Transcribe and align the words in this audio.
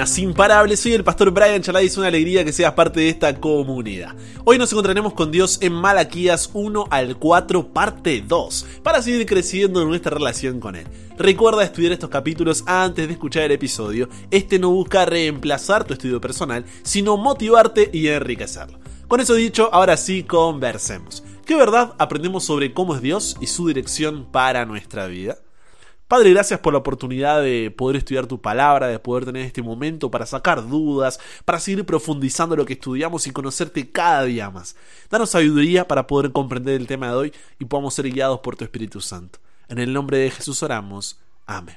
Cadenas. 0.00 0.80
Soy 0.80 0.94
el 0.94 1.04
pastor 1.04 1.30
Brian 1.30 1.60
Chalai 1.60 1.86
es 1.86 1.98
una 1.98 2.06
alegría 2.06 2.42
que 2.42 2.52
seas 2.52 2.72
parte 2.72 3.00
de 3.00 3.10
esta 3.10 3.38
comunidad. 3.38 4.14
Hoy 4.44 4.56
nos 4.56 4.72
encontraremos 4.72 5.12
con 5.12 5.30
Dios 5.30 5.58
en 5.60 5.74
Malaquías 5.74 6.48
1 6.54 6.86
al 6.90 7.18
4, 7.18 7.68
parte 7.68 8.24
2, 8.26 8.66
para 8.82 9.02
seguir 9.02 9.26
creciendo 9.26 9.82
en 9.82 9.88
nuestra 9.88 10.12
relación 10.12 10.58
con 10.58 10.74
Él. 10.74 10.86
Recuerda 11.18 11.64
estudiar 11.64 11.92
estos 11.92 12.08
capítulos 12.08 12.64
antes 12.66 13.08
de 13.08 13.12
escuchar 13.12 13.42
el 13.42 13.52
episodio. 13.52 14.08
Este 14.30 14.58
no 14.58 14.70
busca 14.70 15.04
reemplazar 15.04 15.84
tu 15.84 15.92
estudio 15.92 16.18
personal, 16.18 16.64
sino 16.82 17.18
motivarte 17.18 17.90
y 17.92 18.08
enriquecerlo. 18.08 18.78
Con 19.06 19.20
eso 19.20 19.34
dicho, 19.34 19.68
ahora 19.70 19.98
sí 19.98 20.22
conversemos. 20.22 21.22
¿Qué 21.44 21.56
verdad 21.56 21.94
aprendemos 21.98 22.44
sobre 22.44 22.72
cómo 22.72 22.94
es 22.94 23.02
Dios 23.02 23.36
y 23.40 23.48
su 23.48 23.68
dirección 23.68 24.24
para 24.30 24.64
nuestra 24.64 25.08
vida? 25.08 25.36
Padre, 26.10 26.30
gracias 26.30 26.58
por 26.58 26.72
la 26.72 26.80
oportunidad 26.80 27.40
de 27.40 27.70
poder 27.70 27.94
estudiar 27.94 28.26
tu 28.26 28.40
palabra, 28.40 28.88
de 28.88 28.98
poder 28.98 29.26
tener 29.26 29.46
este 29.46 29.62
momento 29.62 30.10
para 30.10 30.26
sacar 30.26 30.68
dudas, 30.68 31.20
para 31.44 31.60
seguir 31.60 31.86
profundizando 31.86 32.56
lo 32.56 32.66
que 32.66 32.72
estudiamos 32.72 33.28
y 33.28 33.30
conocerte 33.30 33.92
cada 33.92 34.24
día 34.24 34.50
más. 34.50 34.74
Danos 35.08 35.30
sabiduría 35.30 35.86
para 35.86 36.08
poder 36.08 36.32
comprender 36.32 36.80
el 36.80 36.88
tema 36.88 37.10
de 37.10 37.14
hoy 37.14 37.32
y 37.60 37.64
podamos 37.66 37.94
ser 37.94 38.10
guiados 38.10 38.40
por 38.40 38.56
tu 38.56 38.64
Espíritu 38.64 39.00
Santo. 39.00 39.38
En 39.68 39.78
el 39.78 39.92
nombre 39.92 40.18
de 40.18 40.32
Jesús 40.32 40.64
oramos. 40.64 41.20
Amén. 41.46 41.76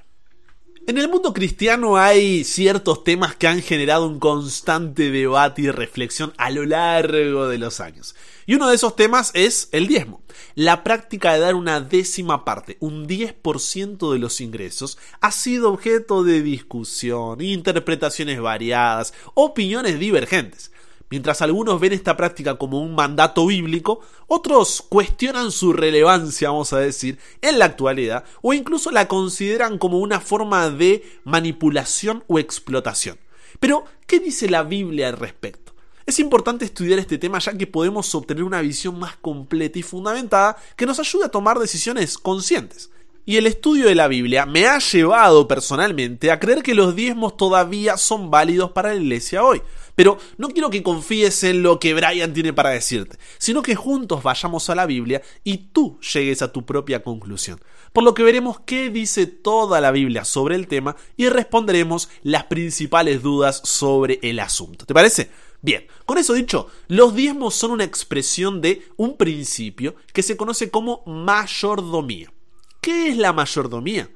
En 0.86 0.98
el 0.98 1.08
mundo 1.08 1.32
cristiano 1.32 1.96
hay 1.96 2.44
ciertos 2.44 3.06
temas 3.06 3.38
que 3.38 3.48
han 3.48 3.62
generado 3.62 4.06
un 4.06 4.20
constante 4.20 5.12
debate 5.12 5.62
y 5.62 5.72
reflexión 5.72 6.34
a 6.36 6.50
lo 6.50 6.66
largo 6.66 7.48
de 7.48 7.58
los 7.58 7.80
años. 7.80 8.16
Y 8.46 8.56
uno 8.56 8.68
de 8.68 8.76
esos 8.76 8.98
temas 8.98 9.32
es 9.34 9.70
el 9.72 9.88
diezmo. 9.88 10.22
La 10.56 10.84
práctica 10.84 11.34
de 11.34 11.40
dar 11.40 11.56
una 11.56 11.80
décima 11.80 12.44
parte, 12.44 12.76
un 12.82 13.08
10% 13.08 14.12
de 14.12 14.20
los 14.20 14.42
ingresos, 14.42 14.98
ha 15.22 15.32
sido 15.32 15.72
objeto 15.72 16.26
de 16.26 16.42
discusión, 16.42 17.40
interpretaciones 17.40 18.42
variadas, 18.42 19.14
opiniones 19.36 19.98
divergentes. 20.00 20.73
Mientras 21.14 21.44
algunos 21.44 21.80
ven 21.80 21.94
esta 21.94 22.18
práctica 22.18 22.56
como 22.56 22.82
un 22.82 22.96
mandato 22.96 23.46
bíblico, 23.46 24.00
otros 24.26 24.82
cuestionan 24.82 25.52
su 25.52 25.72
relevancia, 25.72 26.50
vamos 26.50 26.74
a 26.74 26.80
decir, 26.80 27.20
en 27.44 27.60
la 27.60 27.66
actualidad, 27.66 28.24
o 28.42 28.52
incluso 28.52 28.90
la 28.90 29.08
consideran 29.08 29.78
como 29.78 30.00
una 30.00 30.20
forma 30.20 30.72
de 30.72 31.04
manipulación 31.24 32.24
o 32.26 32.40
explotación. 32.40 33.20
Pero, 33.60 33.86
¿qué 34.08 34.20
dice 34.20 34.50
la 34.50 34.64
Biblia 34.64 35.10
al 35.10 35.18
respecto? 35.18 35.76
Es 36.08 36.18
importante 36.18 36.66
estudiar 36.66 36.98
este 36.98 37.20
tema 37.20 37.38
ya 37.38 37.56
que 37.56 37.68
podemos 37.68 38.16
obtener 38.16 38.44
una 38.44 38.62
visión 38.62 38.98
más 38.98 39.16
completa 39.18 39.78
y 39.78 39.84
fundamentada 39.84 40.58
que 40.76 40.88
nos 40.88 40.98
ayude 40.98 41.26
a 41.26 41.30
tomar 41.30 41.60
decisiones 41.60 42.18
conscientes. 42.18 42.90
Y 43.26 43.38
el 43.38 43.48
estudio 43.48 43.86
de 43.86 43.96
la 43.96 44.10
Biblia 44.10 44.46
me 44.46 44.66
ha 44.66 44.80
llevado 44.80 45.48
personalmente 45.48 46.30
a 46.30 46.40
creer 46.42 46.62
que 46.62 46.74
los 46.74 46.94
diezmos 46.94 47.38
todavía 47.38 47.96
son 47.96 48.30
válidos 48.30 48.72
para 48.72 48.90
la 48.90 49.00
iglesia 49.00 49.44
hoy. 49.44 49.62
Pero 49.96 50.18
no 50.38 50.50
quiero 50.50 50.70
que 50.70 50.84
confíes 50.84 51.44
en 51.44 51.64
lo 51.64 51.80
que 51.80 51.94
Brian 51.94 52.34
tiene 52.34 52.54
para 52.54 52.72
decirte, 52.72 53.18
sino 53.38 53.62
que 53.62 53.76
juntos 53.76 54.24
vayamos 54.24 54.70
a 54.70 54.76
la 54.76 54.86
Biblia 54.86 55.22
y 55.44 55.58
tú 55.58 56.00
llegues 56.14 56.42
a 56.42 56.52
tu 56.52 56.66
propia 56.66 57.04
conclusión. 57.04 57.62
Por 57.92 58.04
lo 58.04 58.14
que 58.14 58.24
veremos 58.24 58.60
qué 58.66 58.90
dice 58.90 59.28
toda 59.28 59.80
la 59.82 59.92
Biblia 59.92 60.26
sobre 60.26 60.56
el 60.56 60.68
tema 60.68 60.96
y 61.16 61.30
responderemos 61.30 62.10
las 62.24 62.46
principales 62.46 63.22
dudas 63.22 63.62
sobre 63.64 64.20
el 64.24 64.40
asunto. 64.40 64.86
¿Te 64.86 64.94
parece? 64.94 65.30
Bien, 65.62 65.86
con 66.06 66.18
eso 66.18 66.34
dicho, 66.34 66.68
los 66.88 67.16
diezmos 67.16 67.56
son 67.56 67.72
una 67.72 67.86
expresión 67.86 68.62
de 68.62 68.82
un 68.98 69.16
principio 69.16 69.96
que 70.12 70.24
se 70.24 70.36
conoce 70.36 70.70
como 70.70 71.04
mayordomía. 71.06 72.34
¿Qué 72.82 73.08
es 73.08 73.18
la 73.18 73.32
mayordomía? 73.32 74.10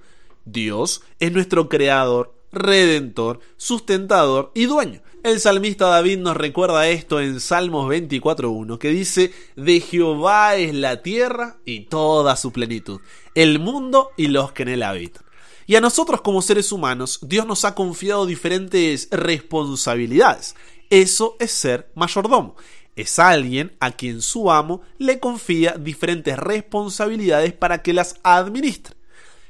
Dios 0.43 1.03
es 1.19 1.31
nuestro 1.31 1.69
creador, 1.69 2.35
redentor, 2.51 3.39
sustentador 3.55 4.51
y 4.55 4.65
dueño. 4.65 5.01
El 5.23 5.39
salmista 5.39 5.87
David 5.87 6.19
nos 6.19 6.37
recuerda 6.37 6.87
esto 6.87 7.19
en 7.19 7.39
Salmos 7.39 7.89
24.1, 7.91 8.77
que 8.77 8.89
dice, 8.89 9.33
de 9.55 9.79
Jehová 9.81 10.55
es 10.55 10.75
la 10.75 11.01
tierra 11.01 11.57
y 11.65 11.81
toda 11.81 12.35
su 12.35 12.51
plenitud, 12.53 13.01
el 13.33 13.59
mundo 13.59 14.11
y 14.15 14.27
los 14.27 14.51
que 14.51 14.63
en 14.63 14.69
él 14.69 14.83
habitan. 14.83 15.23
Y 15.65 15.75
a 15.75 15.81
nosotros 15.81 16.21
como 16.21 16.41
seres 16.41 16.71
humanos, 16.71 17.19
Dios 17.23 17.47
nos 17.47 17.65
ha 17.65 17.73
confiado 17.73 18.25
diferentes 18.25 19.09
responsabilidades. 19.11 20.55
Eso 20.89 21.35
es 21.39 21.51
ser 21.51 21.91
mayordomo. 21.95 22.55
Es 22.95 23.19
alguien 23.19 23.75
a 23.79 23.91
quien 23.91 24.21
su 24.21 24.49
amo 24.51 24.81
le 24.97 25.19
confía 25.19 25.75
diferentes 25.77 26.37
responsabilidades 26.37 27.53
para 27.53 27.81
que 27.81 27.91
las 27.91 28.15
administre. 28.23 28.95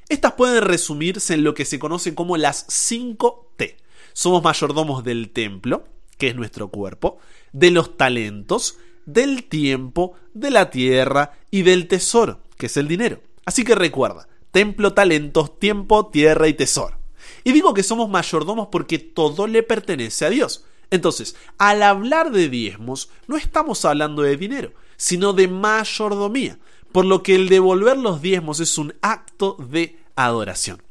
Estas 0.10 0.34
pueden 0.34 0.64
resumirse 0.64 1.34
en 1.34 1.44
lo 1.44 1.54
que 1.54 1.66
se 1.66 1.78
conoce 1.78 2.16
como 2.16 2.38
las 2.38 2.66
5 2.70 3.52
T 3.58 3.87
somos 4.18 4.44
mayordomos 4.44 5.04
del 5.04 5.30
templo, 5.30 5.84
que 6.18 6.30
es 6.30 6.36
nuestro 6.36 6.70
cuerpo, 6.70 7.20
de 7.54 7.70
los 7.70 7.98
talentos, 7.98 8.80
del 9.06 9.44
tiempo, 9.44 10.16
de 10.34 10.50
la 10.50 10.72
tierra 10.72 11.34
y 11.52 11.62
del 11.62 11.88
tesoro, 11.88 12.40
que 12.58 12.66
es 12.66 12.78
el 12.78 12.88
dinero. 12.88 13.22
Así 13.46 13.64
que 13.64 13.76
recuerda, 13.76 14.28
templo, 14.50 14.96
talentos, 14.96 15.60
tiempo, 15.60 16.08
tierra 16.08 16.48
y 16.48 16.56
tesoro. 16.56 16.98
Y 17.44 17.52
digo 17.52 17.76
que 17.76 17.84
somos 17.84 18.10
mayordomos 18.10 18.70
porque 18.72 18.98
todo 18.98 19.46
le 19.46 19.62
pertenece 19.62 20.26
a 20.26 20.32
Dios. 20.32 20.66
Entonces, 20.90 21.36
al 21.60 21.84
hablar 21.84 22.32
de 22.32 22.50
diezmos, 22.50 23.12
no 23.28 23.38
estamos 23.38 23.86
hablando 23.86 24.24
de 24.24 24.36
dinero, 24.36 24.72
sino 24.96 25.34
de 25.34 25.48
mayordomía, 25.48 26.58
por 26.92 27.06
lo 27.06 27.22
que 27.22 27.36
el 27.36 27.50
devolver 27.50 27.98
los 27.98 28.20
diezmos 28.24 28.62
es 28.62 28.80
un 28.80 28.96
acto 29.04 29.58
de 29.60 30.00
adoración. 30.16 30.82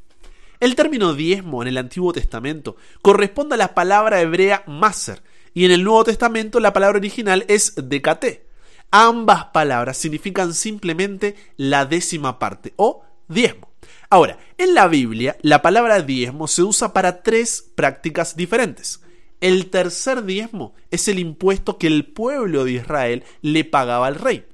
El 0.66 0.75
término 0.75 1.15
diezmo 1.15 1.62
en 1.62 1.69
el 1.69 1.78
Antiguo 1.78 2.12
Testamento 2.12 2.75
corresponde 3.00 3.54
a 3.54 3.56
la 3.56 3.72
palabra 3.72 4.21
hebrea 4.21 4.65
maser 4.66 5.22
y 5.54 5.65
en 5.65 5.71
el 5.71 5.84
Nuevo 5.84 6.03
Testamento 6.03 6.59
la 6.59 6.72
palabra 6.72 6.99
original 6.99 7.44
es 7.47 7.75
decate. 7.77 8.49
Ambas 8.91 9.44
palabras 9.53 9.97
significan 9.97 10.54
simplemente 10.54 11.37
la 11.56 11.87
décima 11.87 12.41
parte 12.41 12.72
o 12.75 13.04
diezmo. 13.28 13.71
Ahora, 14.10 14.41
en 14.59 14.75
la 14.75 14.88
Biblia 14.88 15.37
la 15.41 15.62
palabra 15.62 16.03
diezmo 16.03 16.49
se 16.49 16.65
usa 16.65 16.93
para 16.93 17.22
tres 17.22 17.71
prácticas 17.77 18.34
diferentes. 18.34 19.03
El 19.41 19.71
tercer 19.71 20.25
diezmo 20.25 20.75
es 20.91 21.06
el 21.06 21.21
impuesto 21.21 21.78
que 21.78 21.87
el 21.87 22.06
pueblo 22.06 22.65
de 22.65 22.72
Israel 22.72 23.22
le 23.41 23.65
pagaba 23.65 24.09
al 24.09 24.16
rey. 24.16 24.44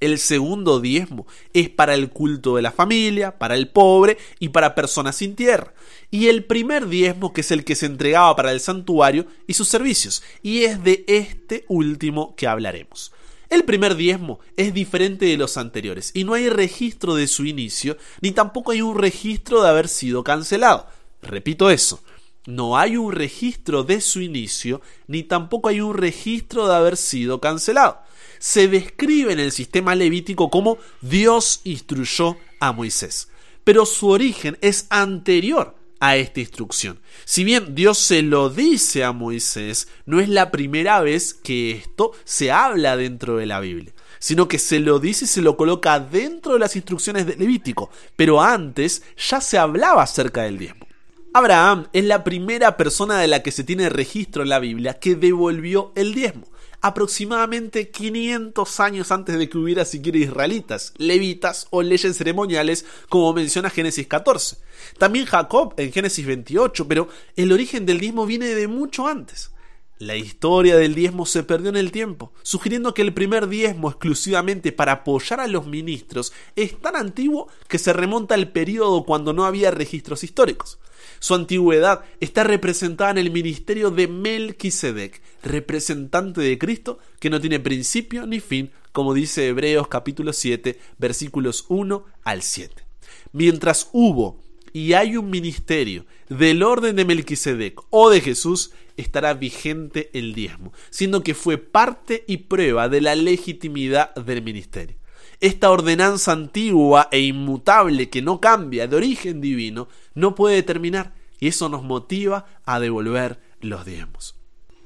El 0.00 0.18
segundo 0.18 0.80
diezmo 0.80 1.26
es 1.54 1.70
para 1.70 1.94
el 1.94 2.10
culto 2.10 2.56
de 2.56 2.62
la 2.62 2.72
familia, 2.72 3.38
para 3.38 3.54
el 3.54 3.68
pobre 3.68 4.18
y 4.38 4.50
para 4.50 4.74
personas 4.74 5.16
sin 5.16 5.34
tierra. 5.34 5.72
Y 6.10 6.28
el 6.28 6.44
primer 6.44 6.88
diezmo, 6.88 7.32
que 7.32 7.40
es 7.40 7.50
el 7.50 7.64
que 7.64 7.74
se 7.74 7.86
entregaba 7.86 8.36
para 8.36 8.52
el 8.52 8.60
santuario 8.60 9.26
y 9.46 9.54
sus 9.54 9.68
servicios. 9.68 10.22
Y 10.42 10.64
es 10.64 10.82
de 10.84 11.04
este 11.08 11.64
último 11.68 12.34
que 12.36 12.46
hablaremos. 12.46 13.12
El 13.48 13.64
primer 13.64 13.94
diezmo 13.94 14.40
es 14.56 14.74
diferente 14.74 15.26
de 15.26 15.36
los 15.36 15.56
anteriores 15.56 16.10
y 16.14 16.24
no 16.24 16.34
hay 16.34 16.48
registro 16.48 17.14
de 17.14 17.28
su 17.28 17.44
inicio, 17.44 17.96
ni 18.20 18.32
tampoco 18.32 18.72
hay 18.72 18.82
un 18.82 18.98
registro 18.98 19.62
de 19.62 19.68
haber 19.68 19.86
sido 19.88 20.24
cancelado. 20.24 20.88
Repito 21.22 21.70
eso, 21.70 22.02
no 22.46 22.76
hay 22.76 22.96
un 22.96 23.12
registro 23.12 23.84
de 23.84 24.00
su 24.00 24.20
inicio, 24.20 24.80
ni 25.06 25.22
tampoco 25.22 25.68
hay 25.68 25.80
un 25.80 25.94
registro 25.94 26.66
de 26.66 26.74
haber 26.74 26.96
sido 26.96 27.40
cancelado 27.40 28.00
se 28.38 28.68
describe 28.68 29.32
en 29.32 29.40
el 29.40 29.52
sistema 29.52 29.94
levítico 29.94 30.50
como 30.50 30.78
Dios 31.00 31.60
instruyó 31.64 32.36
a 32.60 32.72
Moisés. 32.72 33.28
Pero 33.64 33.86
su 33.86 34.08
origen 34.08 34.58
es 34.60 34.86
anterior 34.90 35.74
a 36.00 36.16
esta 36.16 36.40
instrucción. 36.40 37.00
Si 37.24 37.44
bien 37.44 37.74
Dios 37.74 37.98
se 37.98 38.22
lo 38.22 38.50
dice 38.50 39.04
a 39.04 39.12
Moisés, 39.12 39.88
no 40.04 40.20
es 40.20 40.28
la 40.28 40.50
primera 40.50 41.00
vez 41.00 41.34
que 41.34 41.72
esto 41.72 42.12
se 42.24 42.52
habla 42.52 42.96
dentro 42.96 43.36
de 43.36 43.46
la 43.46 43.60
Biblia, 43.60 43.92
sino 44.18 44.48
que 44.48 44.58
se 44.58 44.78
lo 44.80 44.98
dice 44.98 45.24
y 45.24 45.28
se 45.28 45.42
lo 45.42 45.56
coloca 45.56 45.98
dentro 45.98 46.52
de 46.52 46.58
las 46.58 46.76
instrucciones 46.76 47.26
de 47.26 47.36
Levítico, 47.36 47.90
pero 48.14 48.42
antes 48.42 49.02
ya 49.16 49.40
se 49.40 49.58
hablaba 49.58 50.02
acerca 50.02 50.42
del 50.42 50.58
diezmo. 50.58 50.86
Abraham 51.32 51.88
es 51.92 52.04
la 52.04 52.24
primera 52.24 52.76
persona 52.76 53.18
de 53.18 53.26
la 53.26 53.42
que 53.42 53.52
se 53.52 53.64
tiene 53.64 53.90
registro 53.90 54.42
en 54.42 54.48
la 54.48 54.58
Biblia 54.58 54.94
que 54.94 55.16
devolvió 55.16 55.92
el 55.94 56.14
diezmo 56.14 56.46
aproximadamente 56.86 57.90
500 57.90 58.80
años 58.80 59.10
antes 59.10 59.36
de 59.36 59.48
que 59.48 59.58
hubiera 59.58 59.84
siquiera 59.84 60.18
israelitas, 60.18 60.92
levitas 60.98 61.66
o 61.70 61.82
leyes 61.82 62.16
ceremoniales, 62.16 62.84
como 63.08 63.32
menciona 63.32 63.70
Génesis 63.70 64.06
14. 64.06 64.58
También 64.96 65.26
Jacob 65.26 65.74
en 65.78 65.92
Génesis 65.92 66.24
28, 66.24 66.86
pero 66.86 67.08
el 67.34 67.50
origen 67.50 67.86
del 67.86 67.98
diezmo 67.98 68.24
viene 68.24 68.54
de 68.54 68.68
mucho 68.68 69.08
antes. 69.08 69.50
La 69.98 70.14
historia 70.14 70.76
del 70.76 70.94
diezmo 70.94 71.24
se 71.24 71.42
perdió 71.42 71.70
en 71.70 71.76
el 71.76 71.90
tiempo, 71.90 72.30
sugiriendo 72.42 72.92
que 72.92 73.00
el 73.00 73.14
primer 73.14 73.48
diezmo 73.48 73.88
exclusivamente 73.88 74.70
para 74.70 74.92
apoyar 74.92 75.40
a 75.40 75.46
los 75.46 75.66
ministros 75.66 76.34
es 76.54 76.78
tan 76.78 76.96
antiguo 76.96 77.48
que 77.66 77.78
se 77.78 77.94
remonta 77.94 78.34
al 78.34 78.52
periodo 78.52 79.04
cuando 79.04 79.32
no 79.32 79.46
había 79.46 79.70
registros 79.70 80.22
históricos. 80.22 80.78
Su 81.18 81.34
antigüedad 81.34 82.04
está 82.20 82.44
representada 82.44 83.12
en 83.12 83.18
el 83.18 83.30
ministerio 83.30 83.90
de 83.90 84.06
Melquisedec, 84.06 85.22
representante 85.42 86.42
de 86.42 86.58
Cristo 86.58 86.98
que 87.18 87.30
no 87.30 87.40
tiene 87.40 87.58
principio 87.58 88.26
ni 88.26 88.40
fin, 88.40 88.72
como 88.92 89.14
dice 89.14 89.48
Hebreos 89.48 89.88
capítulo 89.88 90.34
7, 90.34 90.78
versículos 90.98 91.64
1 91.68 92.04
al 92.22 92.42
7. 92.42 92.84
Mientras 93.32 93.88
hubo 93.92 94.42
y 94.74 94.92
hay 94.92 95.16
un 95.16 95.30
ministerio 95.30 96.04
del 96.28 96.62
orden 96.62 96.96
de 96.96 97.06
Melquisedec 97.06 97.80
o 97.88 98.10
de 98.10 98.20
Jesús, 98.20 98.72
estará 98.96 99.34
vigente 99.34 100.10
el 100.12 100.34
diezmo, 100.34 100.72
siendo 100.90 101.22
que 101.22 101.34
fue 101.34 101.58
parte 101.58 102.24
y 102.26 102.38
prueba 102.38 102.88
de 102.88 103.00
la 103.00 103.14
legitimidad 103.14 104.14
del 104.14 104.42
ministerio. 104.42 104.96
Esta 105.40 105.70
ordenanza 105.70 106.32
antigua 106.32 107.08
e 107.12 107.20
inmutable 107.20 108.08
que 108.08 108.22
no 108.22 108.40
cambia 108.40 108.86
de 108.86 108.96
origen 108.96 109.40
divino 109.40 109.88
no 110.14 110.34
puede 110.34 110.62
terminar 110.62 111.14
y 111.38 111.48
eso 111.48 111.68
nos 111.68 111.82
motiva 111.82 112.46
a 112.64 112.80
devolver 112.80 113.38
los 113.60 113.84
diezmos. 113.84 114.36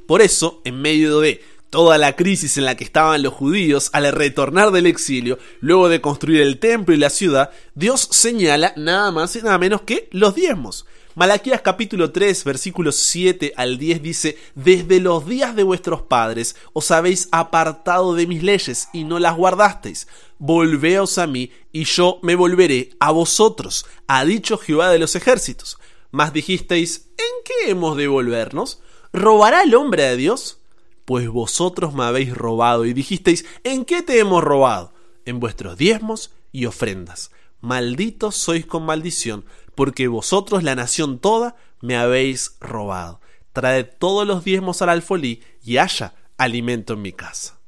Por 0.08 0.22
eso, 0.22 0.60
en 0.64 0.82
medio 0.82 1.20
de 1.20 1.40
toda 1.70 1.98
la 1.98 2.16
crisis 2.16 2.58
en 2.58 2.64
la 2.64 2.76
que 2.76 2.82
estaban 2.82 3.22
los 3.22 3.32
judíos 3.32 3.90
al 3.92 4.10
retornar 4.10 4.72
del 4.72 4.86
exilio, 4.86 5.38
luego 5.60 5.88
de 5.88 6.00
construir 6.00 6.40
el 6.40 6.58
templo 6.58 6.94
y 6.94 6.98
la 6.98 7.10
ciudad, 7.10 7.50
Dios 7.74 8.08
señala 8.10 8.72
nada 8.76 9.12
más 9.12 9.36
y 9.36 9.42
nada 9.42 9.58
menos 9.58 9.82
que 9.82 10.08
los 10.10 10.34
diezmos. 10.34 10.84
Malaquías 11.16 11.60
capítulo 11.60 12.12
3 12.12 12.44
versículos 12.44 12.94
7 12.94 13.52
al 13.56 13.78
10 13.78 14.00
dice, 14.00 14.38
Desde 14.54 15.00
los 15.00 15.26
días 15.26 15.56
de 15.56 15.64
vuestros 15.64 16.02
padres 16.02 16.54
os 16.72 16.92
habéis 16.92 17.28
apartado 17.32 18.14
de 18.14 18.28
mis 18.28 18.44
leyes 18.44 18.88
y 18.92 19.02
no 19.02 19.18
las 19.18 19.36
guardasteis. 19.36 20.06
Volveos 20.38 21.18
a 21.18 21.26
mí 21.26 21.50
y 21.72 21.82
yo 21.82 22.20
me 22.22 22.36
volveré 22.36 22.90
a 23.00 23.10
vosotros, 23.10 23.86
ha 24.06 24.24
dicho 24.24 24.56
Jehová 24.56 24.90
de 24.90 25.00
los 25.00 25.16
ejércitos. 25.16 25.78
Mas 26.12 26.32
dijisteis, 26.32 27.08
¿en 27.18 27.44
qué 27.44 27.70
hemos 27.72 27.96
de 27.96 28.06
volvernos? 28.06 28.80
¿Robará 29.12 29.64
el 29.64 29.74
hombre 29.74 30.06
a 30.06 30.14
Dios? 30.14 30.58
Pues 31.06 31.28
vosotros 31.28 31.92
me 31.92 32.04
habéis 32.04 32.32
robado 32.32 32.86
y 32.86 32.92
dijisteis, 32.92 33.44
¿en 33.64 33.84
qué 33.84 34.02
te 34.02 34.20
hemos 34.20 34.44
robado? 34.44 34.92
En 35.24 35.40
vuestros 35.40 35.76
diezmos 35.76 36.30
y 36.52 36.66
ofrendas. 36.66 37.32
Malditos 37.60 38.36
sois 38.36 38.64
con 38.66 38.84
maldición, 38.84 39.44
porque 39.74 40.08
vosotros, 40.08 40.62
la 40.62 40.74
nación 40.74 41.18
toda, 41.18 41.56
me 41.80 41.96
habéis 41.96 42.56
robado. 42.60 43.20
Traed 43.52 43.86
todos 43.98 44.26
los 44.26 44.44
diezmos 44.44 44.82
al 44.82 44.90
alfolí 44.90 45.42
y 45.64 45.78
haya 45.78 46.14
alimento 46.36 46.94
en 46.94 47.02
mi 47.02 47.12
casa. 47.12 47.58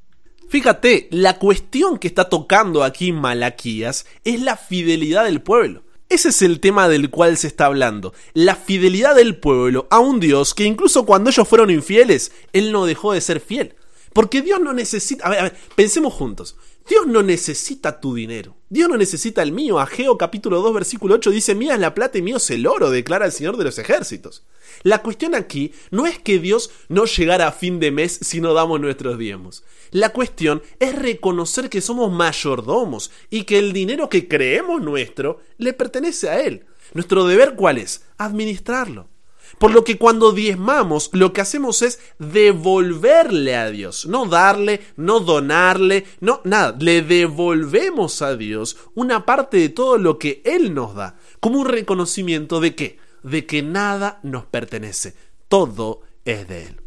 Fíjate, 0.48 1.08
la 1.10 1.38
cuestión 1.38 1.98
que 1.98 2.08
está 2.08 2.28
tocando 2.28 2.84
aquí 2.84 3.12
Malaquías 3.12 4.06
es 4.24 4.42
la 4.42 4.56
fidelidad 4.56 5.24
del 5.24 5.40
pueblo. 5.40 5.82
Ese 6.10 6.28
es 6.28 6.42
el 6.42 6.60
tema 6.60 6.88
del 6.88 7.08
cual 7.08 7.38
se 7.38 7.46
está 7.46 7.64
hablando. 7.64 8.12
La 8.34 8.54
fidelidad 8.54 9.16
del 9.16 9.36
pueblo 9.36 9.86
a 9.90 9.98
un 9.98 10.20
Dios 10.20 10.52
que 10.52 10.64
incluso 10.64 11.06
cuando 11.06 11.30
ellos 11.30 11.48
fueron 11.48 11.70
infieles, 11.70 12.32
Él 12.52 12.70
no 12.70 12.84
dejó 12.84 13.14
de 13.14 13.22
ser 13.22 13.40
fiel. 13.40 13.76
Porque 14.12 14.42
Dios 14.42 14.60
no 14.60 14.74
necesita... 14.74 15.26
A 15.26 15.30
ver, 15.30 15.38
a 15.38 15.42
ver, 15.44 15.56
pensemos 15.74 16.12
juntos. 16.12 16.56
Dios 16.88 17.06
no 17.06 17.22
necesita 17.22 18.00
tu 18.00 18.14
dinero. 18.14 18.56
Dios 18.68 18.88
no 18.88 18.96
necesita 18.96 19.42
el 19.42 19.52
mío. 19.52 19.78
Ageo 19.78 20.18
capítulo 20.18 20.60
2 20.60 20.74
versículo 20.74 21.14
8 21.14 21.30
dice, 21.30 21.54
mía 21.54 21.74
es 21.74 21.80
la 21.80 21.94
plata 21.94 22.18
y 22.18 22.22
mío 22.22 22.38
es 22.38 22.50
el 22.50 22.66
oro, 22.66 22.90
declara 22.90 23.26
el 23.26 23.32
Señor 23.32 23.56
de 23.56 23.64
los 23.64 23.78
ejércitos. 23.78 24.44
La 24.82 25.02
cuestión 25.02 25.34
aquí 25.34 25.72
no 25.90 26.06
es 26.06 26.18
que 26.18 26.38
Dios 26.38 26.70
no 26.88 27.04
llegara 27.04 27.46
a 27.46 27.52
fin 27.52 27.78
de 27.78 27.90
mes 27.90 28.18
si 28.22 28.40
no 28.40 28.54
damos 28.54 28.80
nuestros 28.80 29.18
diezmos. 29.18 29.62
La 29.90 30.10
cuestión 30.10 30.62
es 30.80 30.98
reconocer 30.98 31.68
que 31.68 31.80
somos 31.80 32.10
mayordomos 32.10 33.10
y 33.30 33.44
que 33.44 33.58
el 33.58 33.72
dinero 33.72 34.08
que 34.08 34.26
creemos 34.26 34.82
nuestro 34.82 35.40
le 35.58 35.72
pertenece 35.72 36.30
a 36.30 36.40
Él. 36.40 36.64
Nuestro 36.94 37.26
deber 37.26 37.54
cuál 37.54 37.78
es? 37.78 38.04
Administrarlo. 38.18 39.11
Por 39.58 39.72
lo 39.72 39.84
que 39.84 39.98
cuando 39.98 40.32
diezmamos, 40.32 41.10
lo 41.12 41.32
que 41.32 41.40
hacemos 41.40 41.82
es 41.82 42.00
devolverle 42.18 43.56
a 43.56 43.70
Dios, 43.70 44.06
no 44.06 44.26
darle, 44.26 44.80
no 44.96 45.20
donarle, 45.20 46.04
no 46.20 46.40
nada, 46.44 46.76
le 46.80 47.02
devolvemos 47.02 48.22
a 48.22 48.36
Dios 48.36 48.76
una 48.94 49.24
parte 49.24 49.58
de 49.58 49.68
todo 49.68 49.98
lo 49.98 50.18
que 50.18 50.42
Él 50.44 50.74
nos 50.74 50.94
da, 50.94 51.18
como 51.40 51.60
un 51.60 51.66
reconocimiento 51.66 52.60
de 52.60 52.74
qué? 52.74 52.98
De 53.22 53.46
que 53.46 53.62
nada 53.62 54.18
nos 54.22 54.46
pertenece, 54.46 55.14
todo 55.48 56.00
es 56.24 56.48
de 56.48 56.64
Él. 56.64 56.80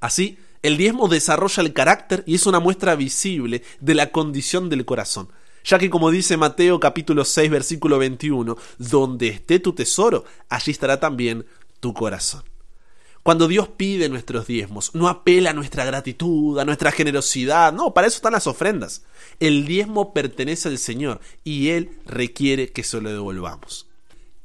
Así, 0.00 0.38
el 0.62 0.76
diezmo 0.76 1.08
desarrolla 1.08 1.62
el 1.62 1.72
carácter 1.72 2.24
y 2.26 2.34
es 2.34 2.46
una 2.46 2.60
muestra 2.60 2.96
visible 2.96 3.62
de 3.80 3.94
la 3.94 4.10
condición 4.10 4.68
del 4.68 4.84
corazón. 4.84 5.28
Ya 5.64 5.78
que 5.78 5.90
como 5.90 6.10
dice 6.10 6.36
Mateo 6.36 6.80
capítulo 6.80 7.24
6 7.24 7.50
versículo 7.50 7.98
21, 7.98 8.56
donde 8.78 9.28
esté 9.28 9.58
tu 9.60 9.72
tesoro, 9.72 10.24
allí 10.48 10.72
estará 10.72 10.98
también 10.98 11.44
tu 11.80 11.94
corazón. 11.94 12.42
Cuando 13.22 13.46
Dios 13.46 13.68
pide 13.68 14.08
nuestros 14.08 14.46
diezmos, 14.46 14.94
no 14.94 15.06
apela 15.06 15.50
a 15.50 15.52
nuestra 15.52 15.84
gratitud, 15.84 16.58
a 16.58 16.64
nuestra 16.64 16.92
generosidad, 16.92 17.72
no, 17.72 17.92
para 17.92 18.06
eso 18.06 18.16
están 18.16 18.32
las 18.32 18.46
ofrendas. 18.46 19.02
El 19.38 19.66
diezmo 19.66 20.14
pertenece 20.14 20.68
al 20.68 20.78
Señor 20.78 21.20
y 21.44 21.68
Él 21.68 21.90
requiere 22.06 22.70
que 22.72 22.84
se 22.84 23.00
lo 23.00 23.10
devolvamos. 23.10 23.86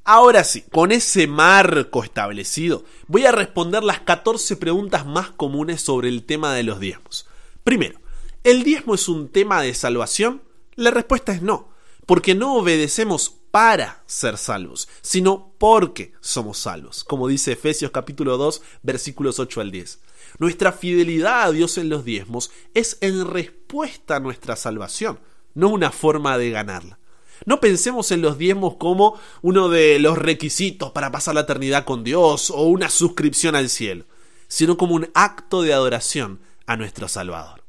Ahora 0.05 0.43
sí, 0.43 0.65
con 0.69 0.91
ese 0.91 1.27
marco 1.27 2.03
establecido, 2.03 2.83
voy 3.07 3.25
a 3.25 3.31
responder 3.31 3.83
las 3.83 4.01
14 4.01 4.57
preguntas 4.57 5.05
más 5.05 5.29
comunes 5.29 5.81
sobre 5.81 6.09
el 6.09 6.25
tema 6.25 6.53
de 6.53 6.63
los 6.63 6.81
diezmos. 6.81 7.25
Primero, 7.63 8.01
¿el 8.43 8.63
diezmo 8.63 8.95
es 8.95 9.07
un 9.07 9.29
tema 9.29 9.61
de 9.61 9.73
salvación? 9.73 10.41
La 10.75 10.91
respuesta 10.91 11.31
es 11.31 11.41
no, 11.41 11.69
porque 12.05 12.35
no 12.35 12.55
obedecemos 12.55 13.35
para 13.53 14.01
ser 14.07 14.39
salvos, 14.39 14.89
sino 15.03 15.53
porque 15.59 16.13
somos 16.21 16.57
salvos, 16.57 17.03
como 17.03 17.27
dice 17.27 17.51
Efesios 17.51 17.91
capítulo 17.91 18.35
2 18.37 18.63
versículos 18.81 19.37
8 19.37 19.61
al 19.61 19.69
10. 19.69 19.99
Nuestra 20.39 20.71
fidelidad 20.71 21.43
a 21.43 21.51
Dios 21.51 21.77
en 21.77 21.87
los 21.87 22.03
diezmos 22.03 22.49
es 22.73 22.97
en 23.01 23.29
respuesta 23.29 24.15
a 24.15 24.19
nuestra 24.19 24.55
salvación, 24.55 25.19
no 25.53 25.69
una 25.69 25.91
forma 25.91 26.39
de 26.39 26.49
ganarla. 26.49 26.97
No 27.45 27.59
pensemos 27.59 28.09
en 28.11 28.23
los 28.23 28.39
diezmos 28.39 28.77
como 28.77 29.19
uno 29.43 29.69
de 29.69 29.99
los 29.99 30.17
requisitos 30.17 30.91
para 30.91 31.11
pasar 31.11 31.35
la 31.35 31.41
eternidad 31.41 31.85
con 31.85 32.03
Dios 32.03 32.49
o 32.49 32.63
una 32.63 32.89
suscripción 32.89 33.55
al 33.55 33.69
cielo, 33.69 34.05
sino 34.47 34.77
como 34.77 34.95
un 34.95 35.11
acto 35.13 35.61
de 35.61 35.73
adoración 35.73 36.39
a 36.65 36.75
nuestro 36.75 37.07
Salvador. 37.07 37.63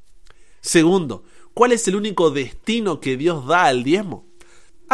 Segundo, 0.63 1.25
¿cuál 1.53 1.73
es 1.73 1.87
el 1.89 1.97
único 1.97 2.31
destino 2.31 3.01
que 3.01 3.19
Dios 3.19 3.47
da 3.47 3.65
al 3.65 3.85
diezmo? 3.85 4.33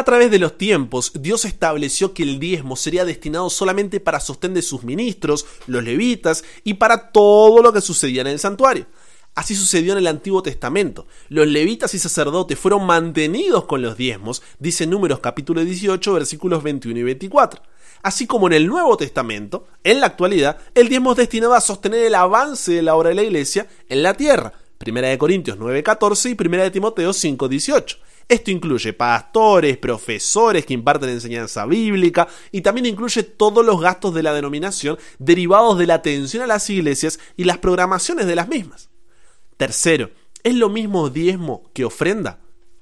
A 0.01 0.05
través 0.05 0.31
de 0.31 0.39
los 0.39 0.57
tiempos, 0.57 1.13
Dios 1.15 1.45
estableció 1.45 2.15
que 2.15 2.23
el 2.23 2.41
diezmo 2.41 2.75
sería 2.75 3.05
destinado 3.05 3.51
solamente 3.51 4.01
para 4.01 4.19
sostén 4.19 4.55
de 4.55 4.63
sus 4.63 4.83
ministros, 4.83 5.45
los 5.67 5.85
levitas, 5.85 6.43
y 6.65 6.73
para 6.73 7.13
todo 7.13 7.61
lo 7.61 7.71
que 7.71 7.83
sucedía 7.83 8.23
en 8.23 8.29
el 8.29 8.39
santuario. 8.39 8.87
Así 9.35 9.55
sucedió 9.55 9.93
en 9.93 9.99
el 9.99 10.07
Antiguo 10.07 10.43
Testamento. 10.43 11.07
Los 11.29 11.49
levitas 11.49 11.93
y 11.93 11.99
sacerdotes 11.99 12.59
fueron 12.59 12.87
mantenidos 12.87 13.67
con 13.67 13.83
los 13.83 13.99
diezmos, 13.99 14.43
dice 14.59 14.87
Números 14.87 15.21
capítulo 15.21 15.63
18, 15.63 16.15
versículos 16.15 16.63
21 16.63 16.99
y 16.99 17.03
24. 17.03 17.61
Así 18.03 18.27
como 18.27 18.47
en 18.47 18.55
el 18.55 18.69
Nuevo 18.69 18.97
Testamento, 18.97 19.67
en 19.85 20.01
la 20.01 20.07
actualidad, 20.07 20.57
el 20.75 20.89
diezmo 20.89 21.11
es 21.11 21.19
destinado 21.19 21.53
a 21.53 21.61
sostener 21.61 22.07
el 22.07 22.15
avance 22.15 22.73
de 22.73 22.81
la 22.81 22.95
obra 22.95 23.11
de 23.11 23.17
la 23.17 23.23
iglesia 23.25 23.69
en 23.91 24.03
la 24.03 24.15
tierra. 24.15 24.55
Primera 24.79 25.09
de 25.09 25.19
Corintios 25.19 25.59
9:14 25.59 26.31
y 26.31 26.35
Primera 26.37 26.63
de 26.63 26.71
Timoteo 26.71 27.13
5:18. 27.13 27.99
Esto 28.31 28.53
incluye 28.53 28.93
pastores, 28.93 29.77
profesores 29.77 30.65
que 30.65 30.73
imparten 30.73 31.09
enseñanza 31.09 31.67
bíblica 31.67 32.29
y 32.53 32.61
también 32.61 32.87
incluye 32.87 33.25
todos 33.25 33.67
los 33.67 33.81
gastos 33.81 34.15
de 34.15 34.23
la 34.23 34.33
denominación 34.33 35.01
derivados 35.19 35.77
de 35.77 35.89
la 35.89 35.95
atención 35.95 36.45
a 36.45 36.47
las 36.47 36.71
iglesias 36.71 37.19
y 37.37 37.43
las 37.43 37.59
programaciones 37.59 38.29
de 38.29 38.37
las 38.37 38.47
mismas. 38.47 38.89
Tercero, 39.57 40.13
¿es 40.45 40.55
lo 40.55 40.69
mismo 40.69 41.11
diezmo 41.11 41.73
que 41.75 41.85
ofrenda? 41.85 42.39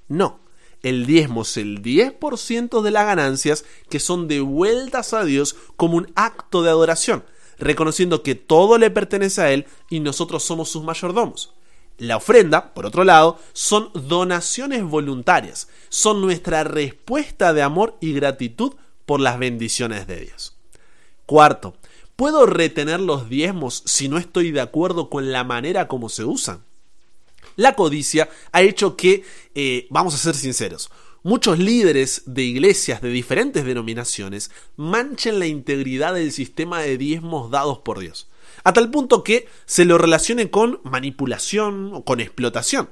No. 0.07 0.41
El 0.83 1.07
diezmo 1.07 1.41
es 1.41 1.57
el 1.57 1.81
10% 1.83 2.83
de 2.83 2.91
las 2.91 3.07
ganancias 3.07 3.65
que 3.89 4.01
son 4.01 4.29
devueltas 4.29 5.15
a 5.15 5.25
Dios 5.25 5.57
como 5.77 5.97
un 5.97 6.13
acto 6.15 6.63
de 6.63 6.69
adoración, 6.69 7.25
reconociendo 7.59 8.23
que 8.23 8.35
todo 8.35 8.77
le 8.77 8.91
pertenece 8.91 9.41
a 9.41 9.51
Él 9.51 9.65
y 9.89 10.01
nosotros 10.01 10.45
somos 10.45 10.69
sus 10.69 10.85
mayordomos. 10.85 11.58
La 11.99 12.17
ofrenda, 12.17 12.73
por 12.75 12.87
otro 12.87 13.03
lado, 13.03 13.41
son 13.53 13.91
donaciones 13.93 14.85
voluntarias, 14.85 15.69
son 15.89 16.21
nuestra 16.21 16.63
respuesta 16.63 17.53
de 17.53 17.63
amor 17.63 17.97
y 18.01 18.13
gratitud 18.13 18.75
por 19.05 19.21
las 19.21 19.39
bendiciones 19.41 20.07
de 20.07 20.21
Dios. 20.21 20.57
Cuarto, 21.27 21.77
¿puedo 22.15 22.47
retener 22.47 23.01
los 23.01 23.29
diezmos 23.29 23.83
si 23.85 24.09
no 24.09 24.17
estoy 24.17 24.53
de 24.53 24.61
acuerdo 24.61 25.11
con 25.11 25.33
la 25.33 25.43
manera 25.43 25.89
como 25.89 26.09
se 26.09 26.25
usan? 26.25 26.63
La 27.57 27.75
codicia 27.75 28.29
ha 28.53 28.63
hecho 28.63 28.97
que, 28.97 29.25
eh, 29.57 29.89
vamos 29.91 30.15
a 30.15 30.19
ser 30.19 30.37
sinceros, 30.37 30.91
muchos 31.25 31.59
líderes 31.59 32.23
de 32.27 32.45
iglesias 32.45 33.03
de 33.03 33.09
diferentes 33.09 33.65
denominaciones 33.65 34.53
manchen 34.77 35.41
la 35.41 35.47
integridad 35.47 36.15
del 36.15 36.31
sistema 36.31 36.81
de 36.81 36.97
diezmos 36.97 37.51
dados 37.51 37.79
por 37.79 37.99
Dios 37.99 38.29
a 38.69 38.73
tal 38.75 38.91
punto 38.91 39.25
que 39.25 39.49
se 39.65 39.87
lo 39.87 39.97
relacione 39.97 40.51
con 40.51 40.81
manipulación 40.85 41.91
o 41.95 42.05
con 42.05 42.21
explotación. 42.21 42.91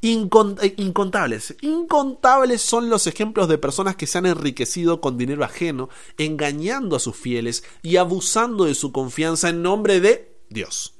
Eh, 0.00 0.74
incontables, 0.78 1.54
incontables 1.60 2.62
son 2.62 2.88
los 2.88 3.06
ejemplos 3.06 3.46
de 3.46 3.58
personas 3.58 3.94
que 3.94 4.06
se 4.06 4.16
han 4.16 4.24
enriquecido 4.24 5.02
con 5.02 5.18
dinero 5.18 5.44
ajeno, 5.44 5.90
engañando 6.16 6.96
a 6.96 6.98
sus 6.98 7.14
fieles 7.14 7.62
y 7.82 7.98
abusando 7.98 8.64
de 8.64 8.74
su 8.74 8.90
confianza 8.90 9.50
en 9.50 9.60
nombre 9.60 10.00
de 10.00 10.34
Dios. 10.48 10.94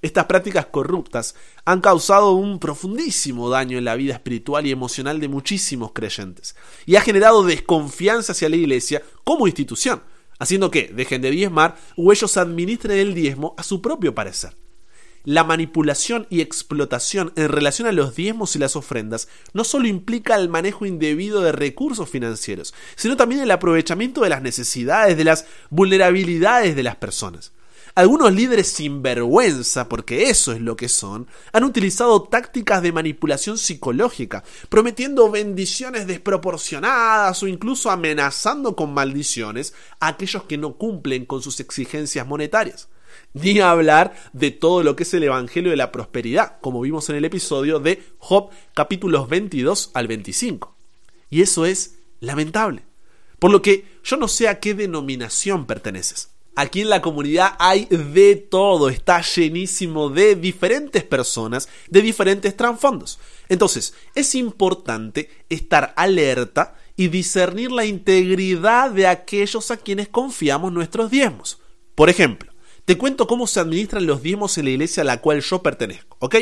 Estas 0.00 0.24
prácticas 0.24 0.64
corruptas 0.64 1.34
han 1.66 1.82
causado 1.82 2.32
un 2.32 2.60
profundísimo 2.60 3.50
daño 3.50 3.76
en 3.76 3.84
la 3.84 3.96
vida 3.96 4.14
espiritual 4.14 4.66
y 4.66 4.70
emocional 4.70 5.20
de 5.20 5.28
muchísimos 5.28 5.92
creyentes 5.92 6.56
y 6.86 6.96
ha 6.96 7.02
generado 7.02 7.44
desconfianza 7.44 8.32
hacia 8.32 8.48
la 8.48 8.56
iglesia 8.56 9.02
como 9.24 9.46
institución, 9.46 10.00
haciendo 10.38 10.70
que 10.70 10.88
dejen 10.94 11.22
de 11.22 11.30
diezmar 11.30 11.76
o 11.96 12.12
ellos 12.12 12.36
administren 12.36 12.98
el 12.98 13.14
diezmo 13.14 13.54
a 13.56 13.62
su 13.62 13.82
propio 13.82 14.14
parecer. 14.14 14.54
La 15.24 15.44
manipulación 15.44 16.26
y 16.30 16.40
explotación 16.40 17.32
en 17.36 17.48
relación 17.48 17.86
a 17.88 17.92
los 17.92 18.14
diezmos 18.14 18.54
y 18.56 18.58
las 18.58 18.76
ofrendas 18.76 19.28
no 19.52 19.64
solo 19.64 19.88
implica 19.88 20.36
el 20.36 20.48
manejo 20.48 20.86
indebido 20.86 21.42
de 21.42 21.52
recursos 21.52 22.08
financieros, 22.08 22.72
sino 22.96 23.16
también 23.16 23.42
el 23.42 23.50
aprovechamiento 23.50 24.22
de 24.22 24.30
las 24.30 24.42
necesidades, 24.42 25.16
de 25.16 25.24
las 25.24 25.44
vulnerabilidades 25.70 26.76
de 26.76 26.82
las 26.82 26.96
personas. 26.96 27.52
Algunos 27.98 28.32
líderes 28.32 28.68
sinvergüenza, 28.68 29.88
porque 29.88 30.30
eso 30.30 30.52
es 30.52 30.60
lo 30.60 30.76
que 30.76 30.88
son, 30.88 31.26
han 31.52 31.64
utilizado 31.64 32.22
tácticas 32.22 32.80
de 32.80 32.92
manipulación 32.92 33.58
psicológica, 33.58 34.44
prometiendo 34.68 35.32
bendiciones 35.32 36.06
desproporcionadas 36.06 37.42
o 37.42 37.48
incluso 37.48 37.90
amenazando 37.90 38.76
con 38.76 38.94
maldiciones 38.94 39.74
a 39.98 40.06
aquellos 40.06 40.44
que 40.44 40.56
no 40.56 40.74
cumplen 40.74 41.26
con 41.26 41.42
sus 41.42 41.58
exigencias 41.58 42.24
monetarias. 42.24 42.88
Ni 43.32 43.58
hablar 43.58 44.14
de 44.32 44.52
todo 44.52 44.84
lo 44.84 44.94
que 44.94 45.02
es 45.02 45.12
el 45.14 45.24
Evangelio 45.24 45.72
de 45.72 45.76
la 45.76 45.90
Prosperidad, 45.90 46.60
como 46.60 46.82
vimos 46.82 47.10
en 47.10 47.16
el 47.16 47.24
episodio 47.24 47.80
de 47.80 48.00
Job 48.18 48.50
capítulos 48.74 49.28
22 49.28 49.90
al 49.94 50.06
25. 50.06 50.72
Y 51.30 51.42
eso 51.42 51.66
es 51.66 51.96
lamentable. 52.20 52.84
Por 53.40 53.50
lo 53.50 53.60
que 53.60 53.86
yo 54.04 54.16
no 54.16 54.28
sé 54.28 54.46
a 54.46 54.60
qué 54.60 54.74
denominación 54.74 55.66
perteneces. 55.66 56.37
Aquí 56.60 56.80
en 56.80 56.90
la 56.90 57.00
comunidad 57.00 57.54
hay 57.60 57.84
de 57.84 58.34
todo, 58.34 58.88
está 58.88 59.22
llenísimo 59.22 60.10
de 60.10 60.34
diferentes 60.34 61.04
personas, 61.04 61.68
de 61.88 62.02
diferentes 62.02 62.56
trasfondos. 62.56 63.20
Entonces, 63.48 63.94
es 64.16 64.34
importante 64.34 65.30
estar 65.48 65.94
alerta 65.96 66.74
y 66.96 67.06
discernir 67.06 67.70
la 67.70 67.84
integridad 67.84 68.90
de 68.90 69.06
aquellos 69.06 69.70
a 69.70 69.76
quienes 69.76 70.08
confiamos 70.08 70.72
nuestros 70.72 71.12
diezmos. 71.12 71.60
Por 71.94 72.10
ejemplo, 72.10 72.52
te 72.84 72.98
cuento 72.98 73.28
cómo 73.28 73.46
se 73.46 73.60
administran 73.60 74.04
los 74.04 74.20
diezmos 74.20 74.58
en 74.58 74.64
la 74.64 74.70
iglesia 74.70 75.02
a 75.02 75.06
la 75.06 75.20
cual 75.20 75.40
yo 75.40 75.62
pertenezco, 75.62 76.16
¿ok? 76.18 76.38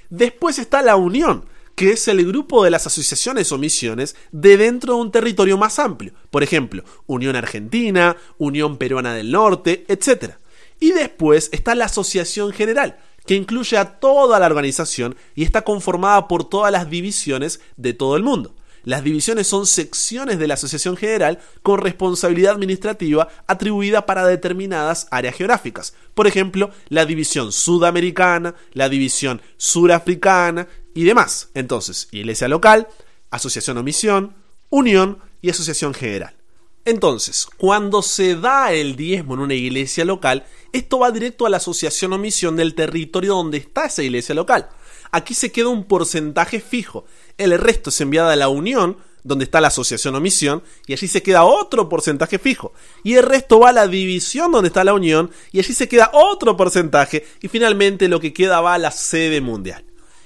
Después 0.09 0.57
está 0.57 0.81
la 0.81 0.95
unión, 0.95 1.45
que 1.75 1.91
es 1.91 2.07
el 2.07 2.25
grupo 2.25 2.63
de 2.63 2.71
las 2.71 2.87
asociaciones 2.87 3.51
o 3.51 3.59
misiones 3.59 4.15
de 4.31 4.57
dentro 4.57 4.95
de 4.95 5.01
un 5.01 5.11
territorio 5.11 5.55
más 5.55 5.77
amplio. 5.77 6.13
Por 6.31 6.41
ejemplo, 6.41 6.83
Unión 7.05 7.35
Argentina, 7.35 8.17
Unión 8.39 8.77
Peruana 8.77 9.13
del 9.13 9.31
Norte, 9.31 9.85
etc. 9.87 10.40
Y 10.81 10.93
después 10.93 11.49
está 11.53 11.75
la 11.75 11.85
Asociación 11.85 12.51
General, 12.51 12.97
que 13.27 13.35
incluye 13.35 13.77
a 13.77 13.99
toda 13.99 14.39
la 14.39 14.47
organización 14.47 15.15
y 15.35 15.43
está 15.43 15.61
conformada 15.61 16.27
por 16.27 16.43
todas 16.43 16.71
las 16.71 16.89
divisiones 16.89 17.61
de 17.77 17.93
todo 17.93 18.17
el 18.17 18.23
mundo. 18.23 18.55
Las 18.83 19.03
divisiones 19.03 19.45
son 19.45 19.67
secciones 19.67 20.39
de 20.39 20.47
la 20.47 20.55
Asociación 20.55 20.97
General 20.97 21.37
con 21.61 21.79
responsabilidad 21.79 22.53
administrativa 22.53 23.27
atribuida 23.45 24.07
para 24.07 24.25
determinadas 24.25 25.07
áreas 25.11 25.35
geográficas. 25.35 25.93
Por 26.15 26.25
ejemplo, 26.25 26.71
la 26.89 27.05
división 27.05 27.51
sudamericana, 27.51 28.55
la 28.73 28.89
división 28.89 29.39
surafricana 29.57 30.67
y 30.95 31.03
demás. 31.03 31.49
Entonces, 31.53 32.07
iglesia 32.09 32.47
local, 32.47 32.87
asociación 33.29 33.77
o 33.77 33.83
misión, 33.83 34.33
unión 34.71 35.19
y 35.43 35.51
asociación 35.51 35.93
general. 35.93 36.40
Entonces, 36.83 37.47
cuando 37.57 38.01
se 38.01 38.35
da 38.35 38.73
el 38.73 38.95
diezmo 38.95 39.35
en 39.35 39.41
una 39.41 39.53
iglesia 39.53 40.03
local, 40.03 40.45
esto 40.73 40.99
va 40.99 41.11
directo 41.11 41.45
a 41.45 41.49
la 41.49 41.57
asociación 41.57 42.13
o 42.13 42.17
misión 42.17 42.55
del 42.55 42.73
territorio 42.73 43.35
donde 43.35 43.59
está 43.59 43.85
esa 43.85 44.01
iglesia 44.01 44.33
local. 44.33 44.67
Aquí 45.11 45.35
se 45.35 45.51
queda 45.51 45.67
un 45.67 45.83
porcentaje 45.83 46.59
fijo. 46.59 47.05
El 47.37 47.57
resto 47.59 47.91
es 47.91 48.01
enviado 48.01 48.29
a 48.29 48.35
la 48.35 48.49
unión, 48.49 48.97
donde 49.23 49.45
está 49.45 49.61
la 49.61 49.67
asociación 49.67 50.15
o 50.15 50.19
misión, 50.19 50.63
y 50.87 50.93
allí 50.93 51.07
se 51.07 51.21
queda 51.21 51.43
otro 51.43 51.87
porcentaje 51.87 52.39
fijo. 52.39 52.73
Y 53.03 53.13
el 53.13 53.23
resto 53.23 53.59
va 53.59 53.69
a 53.69 53.73
la 53.73 53.87
división 53.87 54.51
donde 54.51 54.69
está 54.69 54.83
la 54.83 54.95
unión, 54.95 55.29
y 55.51 55.59
allí 55.59 55.73
se 55.73 55.87
queda 55.87 56.09
otro 56.13 56.57
porcentaje, 56.57 57.27
y 57.41 57.47
finalmente 57.47 58.07
lo 58.07 58.19
que 58.19 58.33
queda 58.33 58.59
va 58.59 58.73
a 58.73 58.79
la 58.79 58.89
sede 58.89 59.39
mundial 59.39 59.85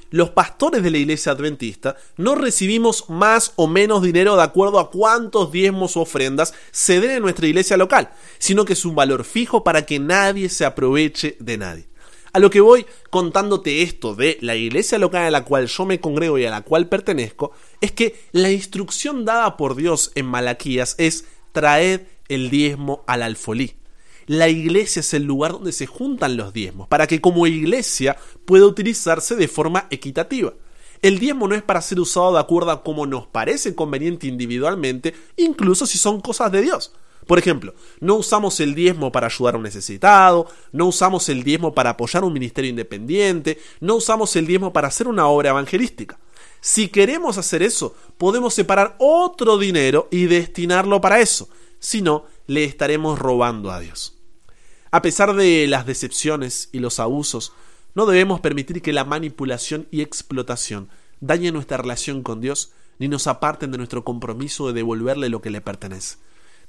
los 0.09 0.29
pastores 0.31 0.83
de 0.83 0.91
la 0.91 0.97
iglesia 0.97 1.31
adventista 1.31 1.95
no 2.17 2.35
recibimos 2.35 3.09
más 3.09 3.53
o 3.55 3.67
menos 3.67 4.01
dinero 4.01 4.35
de 4.35 4.43
acuerdo 4.43 4.79
a 4.79 4.91
cuántos 4.91 5.51
diezmos 5.51 5.97
o 5.97 6.01
ofrendas 6.01 6.53
se 6.71 7.00
den 7.00 7.12
en 7.12 7.21
nuestra 7.21 7.47
iglesia 7.47 7.77
local, 7.77 8.12
sino 8.38 8.65
que 8.65 8.74
es 8.74 8.85
un 8.85 8.95
valor 8.95 9.24
fijo 9.24 9.63
para 9.63 9.85
que 9.85 10.00
nadie 10.00 10.50
se 10.50 10.65
aproveche 10.65 11.38
de 11.39 11.57
nadie. 11.57 11.88
A 12.33 12.39
lo 12.39 12.50
que 12.50 12.59
voy 12.59 12.85
contándote 13.09 13.81
esto 13.81 14.13
de 14.13 14.38
la 14.41 14.55
iglesia 14.55 14.97
local 14.97 15.24
a 15.24 15.31
la 15.31 15.45
cual 15.45 15.67
yo 15.67 15.85
me 15.85 16.01
congrego 16.01 16.38
y 16.38 16.45
a 16.45 16.51
la 16.51 16.63
cual 16.63 16.89
pertenezco, 16.89 17.53
es 17.79 17.93
que 17.93 18.19
la 18.33 18.51
instrucción 18.51 19.24
dada 19.24 19.55
por 19.55 19.75
Dios 19.75 20.12
en 20.15 20.25
Malaquías 20.25 20.95
es 20.97 21.25
traed 21.53 22.01
el 22.27 22.50
diezmo 22.50 23.05
al 23.07 23.21
alfolí 23.24 23.75
la 24.27 24.50
iglesia 24.50 25.01
es 25.01 25.13
el 25.13 25.24
lugar 25.24 25.51
donde 25.51 25.72
se 25.72 25.86
juntan 25.86 26.38
los 26.38 26.53
diezmos, 26.53 26.88
para 26.88 27.08
que 27.08 27.22
como 27.22 27.48
iglesia 27.48 28.17
pueda 28.46 28.65
utilizarse 28.65 29.36
de 29.36 29.48
forma 29.48 29.88
equitativa. 29.89 30.53
El 31.01 31.20
diezmo 31.20 31.48
no 31.48 31.55
es 31.55 31.62
para 31.62 31.82
ser 31.82 32.00
usado 32.00 32.34
de 32.34 32.39
acuerdo 32.39 32.72
a 32.72 32.84
como 32.84 33.05
nos 33.05 33.27
parece 33.27 33.75
conveniente 33.75 34.27
individualmente, 34.27 35.13
incluso 35.36 35.86
si 35.86 35.98
son 35.98 36.22
cosas 36.22 36.51
de 36.51 36.62
Dios. 36.62 36.94
Por 37.27 37.39
ejemplo, 37.39 37.74
no 38.00 38.15
usamos 38.15 38.60
el 38.60 38.75
diezmo 38.75 39.12
para 39.12 39.27
ayudar 39.27 39.55
a 39.55 39.58
un 39.58 39.63
necesitado, 39.63 40.48
no 40.72 40.86
usamos 40.86 41.27
el 41.29 41.44
diezmo 41.44 41.74
para 41.74 41.91
apoyar 41.91 42.24
un 42.24 42.34
ministerio 42.34 42.70
independiente, 42.70 43.60
no 43.79 43.96
usamos 43.96 44.36
el 44.36 44.46
diezmo 44.46 44.74
para 44.74 44.88
hacer 44.88 45.08
una 45.08 45.27
obra 45.27 45.50
evangelística. 45.50 46.20
Si 46.62 46.88
queremos 46.88 47.38
hacer 47.38 47.62
eso, 47.62 47.96
podemos 48.17 48.53
separar 48.53 48.96
otro 49.00 49.58
dinero 49.58 50.08
y 50.12 50.25
destinarlo 50.25 51.01
para 51.01 51.20
eso. 51.20 51.50
Si 51.79 52.01
no, 52.01 52.25
le 52.48 52.63
estaremos 52.63 53.20
robando 53.20 53.72
a 53.72 53.79
Dios. 53.79 54.14
A 54.95 55.01
pesar 55.01 55.35
de 55.35 55.67
las 55.67 55.85
decepciones 55.85 56.69
y 56.71 56.79
los 56.79 57.01
abusos, 57.01 57.51
no 57.95 58.05
debemos 58.05 58.39
permitir 58.39 58.81
que 58.81 58.93
la 58.93 59.03
manipulación 59.03 59.89
y 59.91 59.99
explotación 59.99 60.87
dañen 61.19 61.53
nuestra 61.53 61.75
relación 61.75 62.23
con 62.23 62.39
Dios 62.39 62.71
ni 62.97 63.09
nos 63.09 63.27
aparten 63.27 63.71
de 63.71 63.77
nuestro 63.77 64.05
compromiso 64.05 64.67
de 64.67 64.73
devolverle 64.73 65.27
lo 65.27 65.41
que 65.41 65.49
le 65.49 65.59
pertenece. 65.59 66.15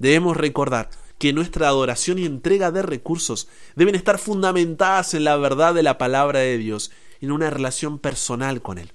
Debemos 0.01 0.37
recordar 0.37 0.91
que 1.19 1.33
nuestra 1.33 1.69
adoración 1.69 2.19
y 2.19 2.27
entrega 2.27 2.73
de 2.73 2.83
recursos 2.83 3.47
deben 3.77 3.95
estar 3.95 4.19
fundamentadas 4.19 5.15
en 5.15 5.23
la 5.23 5.37
verdad 5.37 5.73
de 5.73 5.85
la 5.85 5.97
palabra 5.97 6.41
de 6.41 6.59
Dios 6.59 6.91
y 7.21 7.27
en 7.27 7.31
una 7.31 7.49
relación 7.51 8.01
personal 8.01 8.61
con 8.61 8.79
Él. 8.79 8.91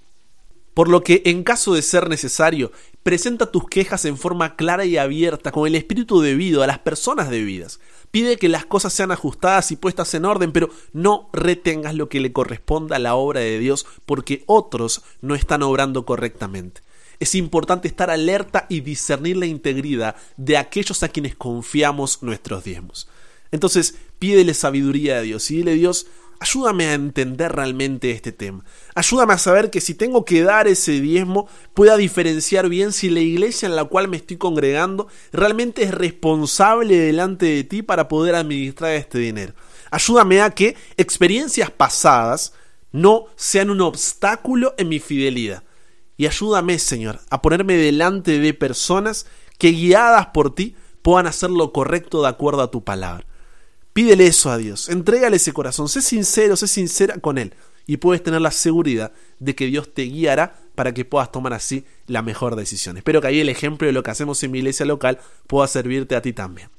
Por 0.73 0.89
lo 0.89 1.03
que, 1.03 1.21
en 1.23 1.43
caso 1.43 1.73
de 1.73 1.81
ser 1.81 2.09
necesario, 2.09 2.73
presenta 3.01 3.49
tus 3.49 3.65
quejas 3.69 4.03
en 4.03 4.17
forma 4.17 4.57
clara 4.57 4.83
y 4.83 4.97
abierta, 4.97 5.53
con 5.53 5.67
el 5.67 5.75
espíritu 5.75 6.19
debido 6.19 6.63
a 6.63 6.67
las 6.67 6.79
personas 6.79 7.29
debidas. 7.29 7.79
Pide 8.11 8.37
que 8.37 8.49
las 8.49 8.65
cosas 8.65 8.91
sean 8.91 9.11
ajustadas 9.11 9.71
y 9.71 9.77
puestas 9.77 10.13
en 10.13 10.25
orden, 10.25 10.51
pero 10.51 10.69
no 10.91 11.29
retengas 11.31 11.95
lo 11.95 12.09
que 12.09 12.19
le 12.19 12.33
corresponda 12.33 12.97
a 12.97 12.99
la 12.99 13.15
obra 13.15 13.39
de 13.39 13.57
Dios, 13.57 13.85
porque 14.05 14.43
otros 14.47 15.01
no 15.21 15.33
están 15.33 15.63
obrando 15.63 16.05
correctamente. 16.05 16.81
Es 17.21 17.35
importante 17.35 17.87
estar 17.87 18.09
alerta 18.09 18.65
y 18.67 18.81
discernir 18.81 19.37
la 19.37 19.45
integridad 19.45 20.15
de 20.37 20.57
aquellos 20.57 21.03
a 21.03 21.09
quienes 21.09 21.35
confiamos 21.35 22.21
nuestros 22.21 22.63
diezmos. 22.63 23.07
Entonces, 23.51 23.95
pídele 24.19 24.53
sabiduría 24.53 25.17
a 25.17 25.21
Dios 25.21 25.49
y 25.51 25.57
dile 25.57 25.75
Dios, 25.75 26.07
Ayúdame 26.41 26.87
a 26.87 26.95
entender 26.95 27.51
realmente 27.51 28.09
este 28.09 28.31
tema. 28.31 28.65
Ayúdame 28.95 29.33
a 29.33 29.37
saber 29.37 29.69
que 29.69 29.79
si 29.79 29.93
tengo 29.93 30.25
que 30.25 30.41
dar 30.41 30.67
ese 30.67 30.99
diezmo, 30.99 31.47
pueda 31.75 31.97
diferenciar 31.97 32.67
bien 32.67 32.93
si 32.93 33.11
la 33.11 33.19
iglesia 33.19 33.67
en 33.67 33.75
la 33.75 33.85
cual 33.85 34.07
me 34.07 34.17
estoy 34.17 34.37
congregando 34.37 35.07
realmente 35.31 35.83
es 35.83 35.91
responsable 35.91 36.97
delante 36.97 37.45
de 37.45 37.63
ti 37.63 37.83
para 37.83 38.07
poder 38.07 38.33
administrar 38.33 38.93
este 38.93 39.19
dinero. 39.19 39.53
Ayúdame 39.91 40.41
a 40.41 40.49
que 40.49 40.75
experiencias 40.97 41.69
pasadas 41.69 42.53
no 42.91 43.25
sean 43.35 43.69
un 43.69 43.81
obstáculo 43.81 44.73
en 44.79 44.89
mi 44.89 44.99
fidelidad. 44.99 45.63
Y 46.17 46.25
ayúdame, 46.25 46.79
Señor, 46.79 47.19
a 47.29 47.43
ponerme 47.43 47.75
delante 47.75 48.39
de 48.39 48.55
personas 48.55 49.27
que 49.59 49.73
guiadas 49.73 50.29
por 50.33 50.55
ti 50.55 50.75
puedan 51.03 51.27
hacer 51.27 51.51
lo 51.51 51.71
correcto 51.71 52.23
de 52.23 52.29
acuerdo 52.29 52.63
a 52.63 52.71
tu 52.71 52.83
palabra. 52.83 53.27
Pídele 53.93 54.27
eso 54.27 54.49
a 54.49 54.57
Dios, 54.57 54.87
entrégale 54.89 55.35
ese 55.35 55.53
corazón, 55.53 55.89
sé 55.89 56.01
sincero, 56.01 56.55
sé 56.55 56.67
sincera 56.67 57.17
con 57.17 57.37
Él 57.37 57.53
y 57.87 57.97
puedes 57.97 58.23
tener 58.23 58.41
la 58.41 58.51
seguridad 58.51 59.11
de 59.39 59.55
que 59.55 59.65
Dios 59.65 59.93
te 59.93 60.03
guiará 60.03 60.61
para 60.75 60.93
que 60.93 61.03
puedas 61.03 61.31
tomar 61.31 61.53
así 61.53 61.85
la 62.07 62.21
mejor 62.21 62.55
decisión. 62.55 62.97
Espero 62.97 63.19
que 63.19 63.27
ahí 63.27 63.39
el 63.39 63.49
ejemplo 63.49 63.85
de 63.85 63.91
lo 63.91 64.03
que 64.03 64.11
hacemos 64.11 64.41
en 64.43 64.51
mi 64.51 64.59
iglesia 64.59 64.85
local 64.85 65.19
pueda 65.47 65.67
servirte 65.67 66.15
a 66.15 66.21
ti 66.21 66.31
también. 66.31 66.69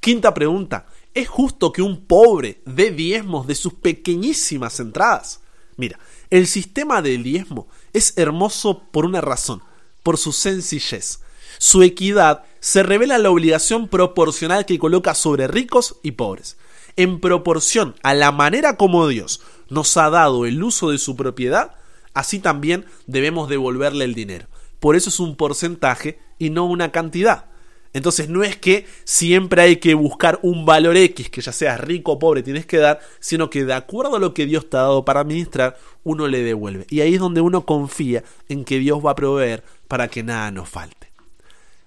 Quinta 0.00 0.32
pregunta, 0.32 0.86
¿es 1.12 1.28
justo 1.28 1.72
que 1.72 1.82
un 1.82 2.06
pobre 2.06 2.62
dé 2.64 2.90
diezmos 2.90 3.46
de 3.46 3.54
sus 3.54 3.74
pequeñísimas 3.74 4.80
entradas? 4.80 5.40
Mira, 5.76 5.98
el 6.30 6.46
sistema 6.46 7.02
del 7.02 7.22
diezmo 7.22 7.68
es 7.92 8.14
hermoso 8.16 8.84
por 8.90 9.04
una 9.04 9.20
razón, 9.20 9.62
por 10.02 10.16
su 10.16 10.32
sencillez. 10.32 11.20
Su 11.58 11.82
equidad 11.82 12.44
se 12.66 12.82
revela 12.82 13.16
la 13.18 13.30
obligación 13.30 13.86
proporcional 13.86 14.66
que 14.66 14.80
coloca 14.80 15.14
sobre 15.14 15.46
ricos 15.46 16.00
y 16.02 16.10
pobres. 16.10 16.56
En 16.96 17.20
proporción 17.20 17.94
a 18.02 18.12
la 18.12 18.32
manera 18.32 18.76
como 18.76 19.06
Dios 19.06 19.40
nos 19.68 19.96
ha 19.96 20.10
dado 20.10 20.46
el 20.46 20.60
uso 20.60 20.90
de 20.90 20.98
su 20.98 21.14
propiedad, 21.14 21.76
así 22.12 22.40
también 22.40 22.84
debemos 23.06 23.48
devolverle 23.48 24.04
el 24.04 24.16
dinero. 24.16 24.48
Por 24.80 24.96
eso 24.96 25.10
es 25.10 25.20
un 25.20 25.36
porcentaje 25.36 26.18
y 26.40 26.50
no 26.50 26.64
una 26.64 26.90
cantidad. 26.90 27.44
Entonces 27.92 28.28
no 28.28 28.42
es 28.42 28.56
que 28.56 28.84
siempre 29.04 29.62
hay 29.62 29.76
que 29.76 29.94
buscar 29.94 30.40
un 30.42 30.66
valor 30.66 30.96
X, 30.96 31.30
que 31.30 31.42
ya 31.42 31.52
sea 31.52 31.76
rico 31.76 32.10
o 32.10 32.18
pobre 32.18 32.42
tienes 32.42 32.66
que 32.66 32.78
dar, 32.78 32.98
sino 33.20 33.48
que 33.48 33.64
de 33.64 33.74
acuerdo 33.74 34.16
a 34.16 34.18
lo 34.18 34.34
que 34.34 34.44
Dios 34.44 34.68
te 34.68 34.76
ha 34.76 34.80
dado 34.80 35.04
para 35.04 35.20
administrar, 35.20 35.78
uno 36.02 36.26
le 36.26 36.42
devuelve. 36.42 36.84
Y 36.90 37.00
ahí 37.00 37.14
es 37.14 37.20
donde 37.20 37.42
uno 37.42 37.64
confía 37.64 38.24
en 38.48 38.64
que 38.64 38.80
Dios 38.80 39.06
va 39.06 39.12
a 39.12 39.14
proveer 39.14 39.62
para 39.86 40.08
que 40.08 40.24
nada 40.24 40.50
nos 40.50 40.68
falte. 40.68 41.12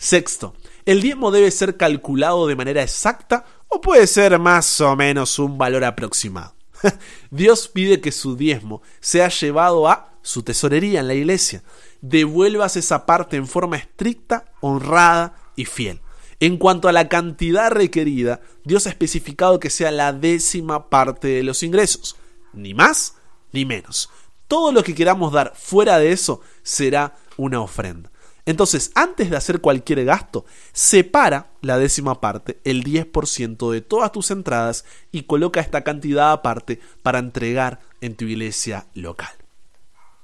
Sexto, 0.01 0.55
el 0.85 1.01
diezmo 1.01 1.31
debe 1.31 1.51
ser 1.51 1.77
calculado 1.77 2.47
de 2.47 2.55
manera 2.55 2.83
exacta 2.83 3.45
o 3.67 3.81
puede 3.81 4.07
ser 4.07 4.39
más 4.39 4.81
o 4.81 4.95
menos 4.95 5.39
un 5.39 5.57
valor 5.57 5.83
aproximado. 5.83 6.55
Dios 7.31 7.67
pide 7.67 8.01
que 8.01 8.11
su 8.11 8.35
diezmo 8.35 8.81
sea 8.99 9.29
llevado 9.29 9.87
a 9.87 10.17
su 10.21 10.43
tesorería 10.43 10.99
en 11.01 11.07
la 11.07 11.13
iglesia. 11.13 11.63
Devuelvas 12.01 12.77
esa 12.77 13.05
parte 13.05 13.37
en 13.37 13.47
forma 13.47 13.77
estricta, 13.77 14.45
honrada 14.61 15.35
y 15.55 15.65
fiel. 15.65 16.01
En 16.39 16.57
cuanto 16.57 16.87
a 16.87 16.93
la 16.93 17.09
cantidad 17.09 17.69
requerida, 17.69 18.39
Dios 18.63 18.87
ha 18.87 18.89
especificado 18.89 19.59
que 19.59 19.69
sea 19.69 19.91
la 19.91 20.13
décima 20.13 20.89
parte 20.89 21.27
de 21.27 21.43
los 21.43 21.63
ingresos. 21.63 22.15
Ni 22.53 22.73
más 22.73 23.15
ni 23.51 23.65
menos. 23.65 24.09
Todo 24.47 24.71
lo 24.71 24.83
que 24.83 24.95
queramos 24.95 25.33
dar 25.33 25.53
fuera 25.55 25.99
de 25.99 26.11
eso 26.11 26.41
será 26.63 27.17
una 27.37 27.61
ofrenda. 27.61 28.09
Entonces, 28.49 28.91
antes 28.95 29.29
de 29.29 29.37
hacer 29.37 29.61
cualquier 29.61 30.03
gasto, 30.05 30.43
separa 30.73 31.51
la 31.61 31.77
décima 31.77 32.19
parte, 32.19 32.57
el 32.63 32.83
10% 32.83 33.71
de 33.71 33.81
todas 33.81 34.11
tus 34.11 34.31
entradas 34.31 34.85
y 35.11 35.21
coloca 35.21 35.61
esta 35.61 35.83
cantidad 35.83 36.31
aparte 36.31 36.79
para 37.03 37.19
entregar 37.19 37.79
en 38.01 38.15
tu 38.15 38.25
iglesia 38.25 38.87
local. 38.95 39.29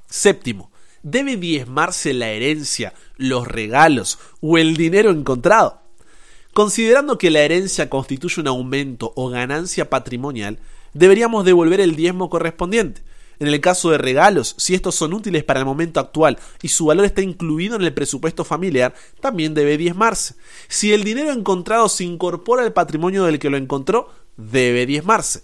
Séptimo, 0.09 0.71
¿debe 1.03 1.37
diezmarse 1.37 2.15
la 2.15 2.29
herencia, 2.29 2.95
los 3.15 3.47
regalos 3.47 4.17
o 4.41 4.57
el 4.57 4.75
dinero 4.75 5.11
encontrado? 5.11 5.83
Considerando 6.51 7.19
que 7.19 7.29
la 7.29 7.41
herencia 7.41 7.91
constituye 7.91 8.41
un 8.41 8.47
aumento 8.47 9.13
o 9.15 9.29
ganancia 9.29 9.87
patrimonial, 9.91 10.57
deberíamos 10.95 11.45
devolver 11.45 11.79
el 11.79 11.95
diezmo 11.95 12.31
correspondiente. 12.31 13.03
En 13.39 13.47
el 13.47 13.59
caso 13.61 13.91
de 13.91 13.97
regalos, 13.97 14.55
si 14.57 14.75
estos 14.75 14.95
son 14.95 15.13
útiles 15.13 15.43
para 15.43 15.59
el 15.59 15.65
momento 15.65 15.99
actual 15.99 16.37
y 16.61 16.69
su 16.69 16.85
valor 16.85 17.05
está 17.05 17.21
incluido 17.21 17.75
en 17.75 17.81
el 17.81 17.93
presupuesto 17.93 18.43
familiar, 18.43 18.93
también 19.19 19.53
debe 19.53 19.77
diezmarse. 19.77 20.35
Si 20.67 20.93
el 20.93 21.03
dinero 21.03 21.31
encontrado 21.31 21.89
se 21.89 22.03
incorpora 22.03 22.63
al 22.63 22.73
patrimonio 22.73 23.25
del 23.25 23.39
que 23.39 23.49
lo 23.49 23.57
encontró, 23.57 24.09
debe 24.37 24.85
diezmarse. 24.85 25.43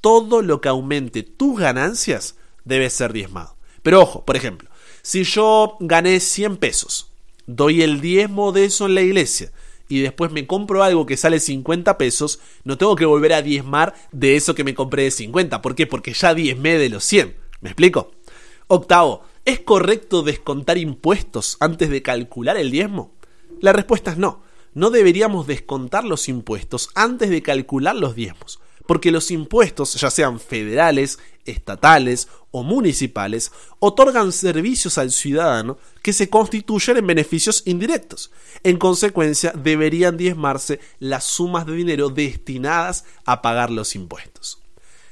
Todo 0.00 0.42
lo 0.42 0.60
que 0.60 0.68
aumente 0.68 1.22
tus 1.22 1.58
ganancias 1.58 2.36
debe 2.64 2.90
ser 2.90 3.12
diezmado. 3.12 3.56
Pero 3.82 4.02
ojo, 4.02 4.24
por 4.24 4.36
ejemplo, 4.36 4.68
si 5.02 5.24
yo 5.24 5.76
gané 5.80 6.20
100 6.20 6.56
pesos, 6.58 7.12
doy 7.46 7.82
el 7.82 8.00
diezmo 8.00 8.52
de 8.52 8.66
eso 8.66 8.86
en 8.86 8.94
la 8.94 9.00
iglesia 9.02 9.52
y 9.88 10.00
después 10.00 10.32
me 10.32 10.46
compro 10.46 10.82
algo 10.82 11.06
que 11.06 11.16
sale 11.16 11.40
50 11.40 11.98
pesos, 11.98 12.40
no 12.64 12.78
tengo 12.78 12.96
que 12.96 13.04
volver 13.04 13.32
a 13.32 13.42
diezmar 13.42 13.94
de 14.12 14.36
eso 14.36 14.54
que 14.54 14.64
me 14.64 14.74
compré 14.74 15.04
de 15.04 15.10
50. 15.10 15.62
¿Por 15.62 15.74
qué? 15.74 15.86
Porque 15.86 16.12
ya 16.12 16.34
diezmé 16.34 16.78
de 16.78 16.88
los 16.88 17.04
100. 17.04 17.36
¿Me 17.60 17.70
explico? 17.70 18.12
Octavo, 18.66 19.24
¿es 19.44 19.60
correcto 19.60 20.22
descontar 20.22 20.78
impuestos 20.78 21.56
antes 21.60 21.90
de 21.90 22.02
calcular 22.02 22.56
el 22.56 22.70
diezmo? 22.70 23.12
La 23.60 23.72
respuesta 23.72 24.12
es 24.12 24.18
no. 24.18 24.42
No 24.74 24.90
deberíamos 24.90 25.46
descontar 25.46 26.04
los 26.04 26.28
impuestos 26.28 26.88
antes 26.94 27.28
de 27.28 27.42
calcular 27.42 27.94
los 27.94 28.14
diezmos 28.14 28.60
porque 28.92 29.10
los 29.10 29.30
impuestos, 29.30 29.94
ya 29.94 30.10
sean 30.10 30.38
federales, 30.38 31.18
estatales 31.46 32.28
o 32.50 32.62
municipales, 32.62 33.50
otorgan 33.78 34.32
servicios 34.32 34.98
al 34.98 35.12
ciudadano 35.12 35.78
que 36.02 36.12
se 36.12 36.28
constituyen 36.28 36.98
en 36.98 37.06
beneficios 37.06 37.62
indirectos. 37.64 38.32
En 38.62 38.76
consecuencia, 38.76 39.54
deberían 39.56 40.18
diezmarse 40.18 40.78
las 40.98 41.24
sumas 41.24 41.64
de 41.64 41.74
dinero 41.74 42.10
destinadas 42.10 43.06
a 43.24 43.40
pagar 43.40 43.70
los 43.70 43.94
impuestos. 43.94 44.60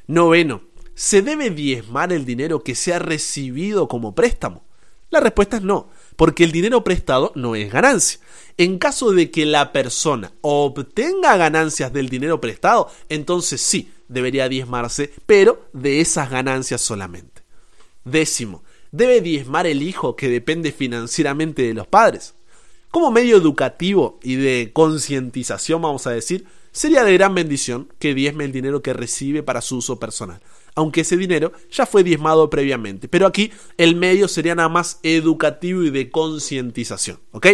Noveno, 0.07 0.61
¿se 0.95 1.23
debe 1.23 1.49
diezmar 1.49 2.13
el 2.13 2.27
dinero 2.27 2.63
que 2.63 2.75
se 2.75 2.93
ha 2.93 2.99
recibido 2.99 3.89
como 3.89 4.15
préstamo? 4.15 4.63
La 5.09 5.21
respuesta 5.21 5.57
es 5.57 5.63
no, 5.63 5.89
porque 6.21 6.45
el 6.45 6.53
dinero 6.53 6.85
prestado 6.85 7.33
no 7.35 7.57
es 7.57 7.73
ganancia. 7.73 8.21
En 8.59 8.77
caso 8.77 9.13
de 9.13 9.31
que 9.31 9.47
la 9.47 9.73
persona 9.73 10.35
obtenga 10.43 11.39
ganancias 11.39 11.95
del 11.95 12.11
dinero 12.11 12.43
prestado, 12.43 12.91
entonces 13.09 13.63
sí, 13.63 13.91
debería 14.07 14.47
diezmarse, 14.51 15.15
pero 15.25 15.65
de 15.73 16.03
esas 16.03 16.29
ganancias 16.29 16.83
solamente. 16.83 17.41
Décimo, 18.05 18.63
¿debe 18.93 19.23
diezmar 19.23 19.67
el 19.67 19.81
hijo 19.83 20.15
que 20.15 20.29
depende 20.29 20.73
financieramente 20.73 21.63
de 21.63 21.73
los 21.73 21.87
padres? 21.87 22.35
Como 22.91 23.11
medio 23.11 23.39
educativo 23.39 24.21
y 24.23 24.35
de 24.35 24.73
concientización, 24.75 25.81
vamos 25.81 26.07
a 26.07 26.11
decir, 26.11 26.45
sería 26.71 27.03
de 27.03 27.15
gran 27.15 27.35
bendición 27.35 27.91
que 27.99 28.13
diezme 28.13 28.45
el 28.45 28.53
dinero 28.53 28.83
que 28.83 28.93
recibe 28.93 29.43
para 29.43 29.63
su 29.63 29.79
uso 29.79 29.99
personal 29.99 30.43
aunque 30.75 31.03
ese 31.03 31.17
dinero 31.17 31.53
ya 31.71 31.87
fue 31.87 32.05
diezmado 32.05 32.51
previamente. 32.51 33.09
Pero 33.09 33.27
aquí 33.27 33.53
el 33.77 33.97
medio 33.97 34.29
sería 34.29 34.55
nada 34.55 34.69
más 34.69 35.01
educativo 35.03 35.83
y 35.83 35.91
de 35.91 36.11
concientización, 36.11 37.19
¿ok? 37.33 37.47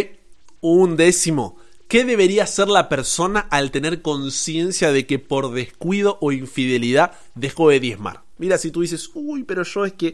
Un 0.61 0.95
décimo. 0.97 1.57
¿Qué 1.87 2.03
debería 2.03 2.43
hacer 2.43 2.67
la 2.67 2.89
persona 2.89 3.39
al 3.49 3.71
tener 3.71 4.01
conciencia 4.01 4.91
de 4.91 5.05
que 5.05 5.19
por 5.19 5.53
descuido 5.53 6.17
o 6.19 6.33
infidelidad 6.33 7.13
dejó 7.33 7.69
de 7.69 7.79
diezmar? 7.79 8.23
Mira, 8.37 8.57
si 8.57 8.71
tú 8.71 8.81
dices, 8.81 9.09
uy, 9.13 9.43
pero 9.43 9.63
yo 9.63 9.85
es 9.85 9.93
que 9.93 10.13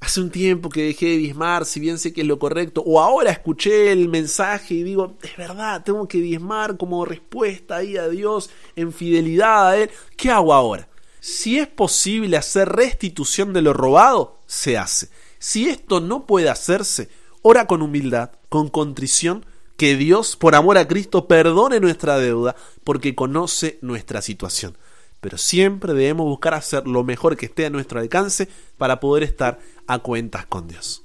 hace 0.00 0.20
un 0.20 0.30
tiempo 0.30 0.68
que 0.68 0.84
dejé 0.84 1.06
de 1.06 1.18
diezmar, 1.18 1.66
si 1.66 1.78
bien 1.80 1.98
sé 1.98 2.12
que 2.12 2.22
es 2.22 2.26
lo 2.26 2.38
correcto, 2.38 2.82
o 2.86 3.00
ahora 3.00 3.30
escuché 3.30 3.92
el 3.92 4.08
mensaje 4.08 4.74
y 4.74 4.82
digo, 4.82 5.18
es 5.22 5.36
verdad, 5.36 5.82
tengo 5.84 6.08
que 6.08 6.18
diezmar 6.18 6.76
como 6.76 7.04
respuesta 7.04 7.76
ahí 7.76 7.96
a 7.96 8.08
Dios, 8.08 8.50
en 8.76 8.92
fidelidad 8.92 9.68
a 9.68 9.76
Él, 9.76 9.90
¿qué 10.16 10.30
hago 10.30 10.54
ahora? 10.54 10.88
Si 11.20 11.58
es 11.58 11.68
posible 11.68 12.36
hacer 12.36 12.68
restitución 12.68 13.52
de 13.52 13.62
lo 13.62 13.72
robado, 13.72 14.38
se 14.46 14.78
hace. 14.78 15.10
Si 15.38 15.68
esto 15.68 16.00
no 16.00 16.26
puede 16.26 16.48
hacerse, 16.48 17.08
ora 17.42 17.66
con 17.66 17.82
humildad, 17.82 18.30
con 18.48 18.68
contrición, 18.68 19.44
que 19.76 19.96
Dios, 19.96 20.36
por 20.36 20.54
amor 20.54 20.76
a 20.76 20.88
Cristo, 20.88 21.26
perdone 21.26 21.80
nuestra 21.80 22.18
deuda, 22.18 22.56
porque 22.84 23.14
conoce 23.14 23.78
nuestra 23.80 24.20
situación. 24.20 24.76
Pero 25.20 25.38
siempre 25.38 25.94
debemos 25.94 26.26
buscar 26.26 26.54
hacer 26.54 26.86
lo 26.86 27.04
mejor 27.04 27.36
que 27.36 27.46
esté 27.46 27.66
a 27.66 27.70
nuestro 27.70 28.00
alcance 28.00 28.48
para 28.78 29.00
poder 29.00 29.22
estar 29.22 29.58
a 29.86 29.98
cuentas 29.98 30.46
con 30.46 30.68
Dios. 30.68 31.02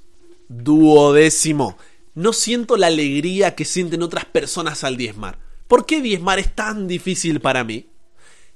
Duodécimo. 0.48 1.76
No 2.14 2.32
siento 2.32 2.76
la 2.76 2.86
alegría 2.86 3.54
que 3.54 3.64
sienten 3.64 4.02
otras 4.02 4.24
personas 4.24 4.84
al 4.84 4.96
diezmar. 4.96 5.38
¿Por 5.68 5.84
qué 5.84 6.00
diezmar 6.00 6.38
es 6.38 6.54
tan 6.54 6.88
difícil 6.88 7.40
para 7.40 7.64
mí? 7.64 7.86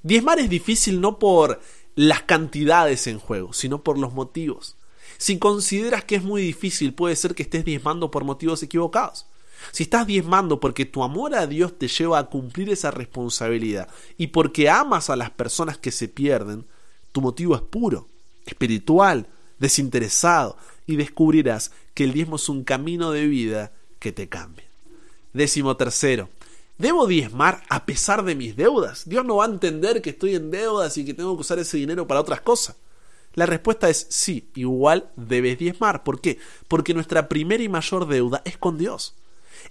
Diezmar 0.02 0.38
es 0.38 0.48
difícil 0.48 1.00
no 1.00 1.18
por 1.18 1.60
las 1.94 2.22
cantidades 2.22 3.06
en 3.06 3.18
juego, 3.18 3.52
sino 3.52 3.82
por 3.82 3.98
los 3.98 4.12
motivos. 4.14 4.76
Si 5.18 5.38
consideras 5.38 6.04
que 6.04 6.16
es 6.16 6.22
muy 6.22 6.42
difícil, 6.42 6.94
puede 6.94 7.16
ser 7.16 7.34
que 7.34 7.42
estés 7.42 7.64
diezmando 7.64 8.10
por 8.10 8.24
motivos 8.24 8.62
equivocados. 8.62 9.26
Si 9.72 9.82
estás 9.82 10.06
diezmando 10.06 10.58
porque 10.58 10.86
tu 10.86 11.02
amor 11.02 11.34
a 11.34 11.46
Dios 11.46 11.78
te 11.78 11.88
lleva 11.88 12.18
a 12.18 12.26
cumplir 12.26 12.70
esa 12.70 12.90
responsabilidad 12.90 13.88
y 14.16 14.28
porque 14.28 14.70
amas 14.70 15.10
a 15.10 15.16
las 15.16 15.30
personas 15.30 15.76
que 15.76 15.90
se 15.90 16.08
pierden, 16.08 16.64
tu 17.12 17.20
motivo 17.20 17.54
es 17.54 17.60
puro, 17.60 18.08
espiritual, 18.46 19.26
desinteresado, 19.58 20.56
y 20.86 20.96
descubrirás 20.96 21.70
que 21.94 22.04
el 22.04 22.12
diezmo 22.12 22.36
es 22.36 22.48
un 22.48 22.64
camino 22.64 23.12
de 23.12 23.26
vida 23.26 23.72
que 23.98 24.12
te 24.12 24.28
cambia. 24.28 24.64
Décimo 25.32 25.76
tercero, 25.76 26.28
¿debo 26.80 27.06
diezmar 27.06 27.62
a 27.68 27.84
pesar 27.84 28.24
de 28.24 28.34
mis 28.34 28.56
deudas? 28.56 29.08
Dios 29.08 29.24
no 29.24 29.36
va 29.36 29.44
a 29.44 29.48
entender 29.48 30.00
que 30.00 30.10
estoy 30.10 30.34
en 30.34 30.50
deudas 30.50 30.96
y 30.96 31.04
que 31.04 31.14
tengo 31.14 31.36
que 31.36 31.42
usar 31.42 31.58
ese 31.58 31.76
dinero 31.76 32.06
para 32.06 32.20
otras 32.20 32.40
cosas. 32.40 32.76
La 33.34 33.46
respuesta 33.46 33.88
es 33.88 34.06
sí, 34.08 34.50
igual 34.54 35.10
debes 35.14 35.58
diezmar. 35.58 36.02
¿Por 36.02 36.20
qué? 36.20 36.38
Porque 36.68 36.94
nuestra 36.94 37.28
primera 37.28 37.62
y 37.62 37.68
mayor 37.68 38.08
deuda 38.08 38.42
es 38.44 38.56
con 38.56 38.78
Dios. 38.78 39.14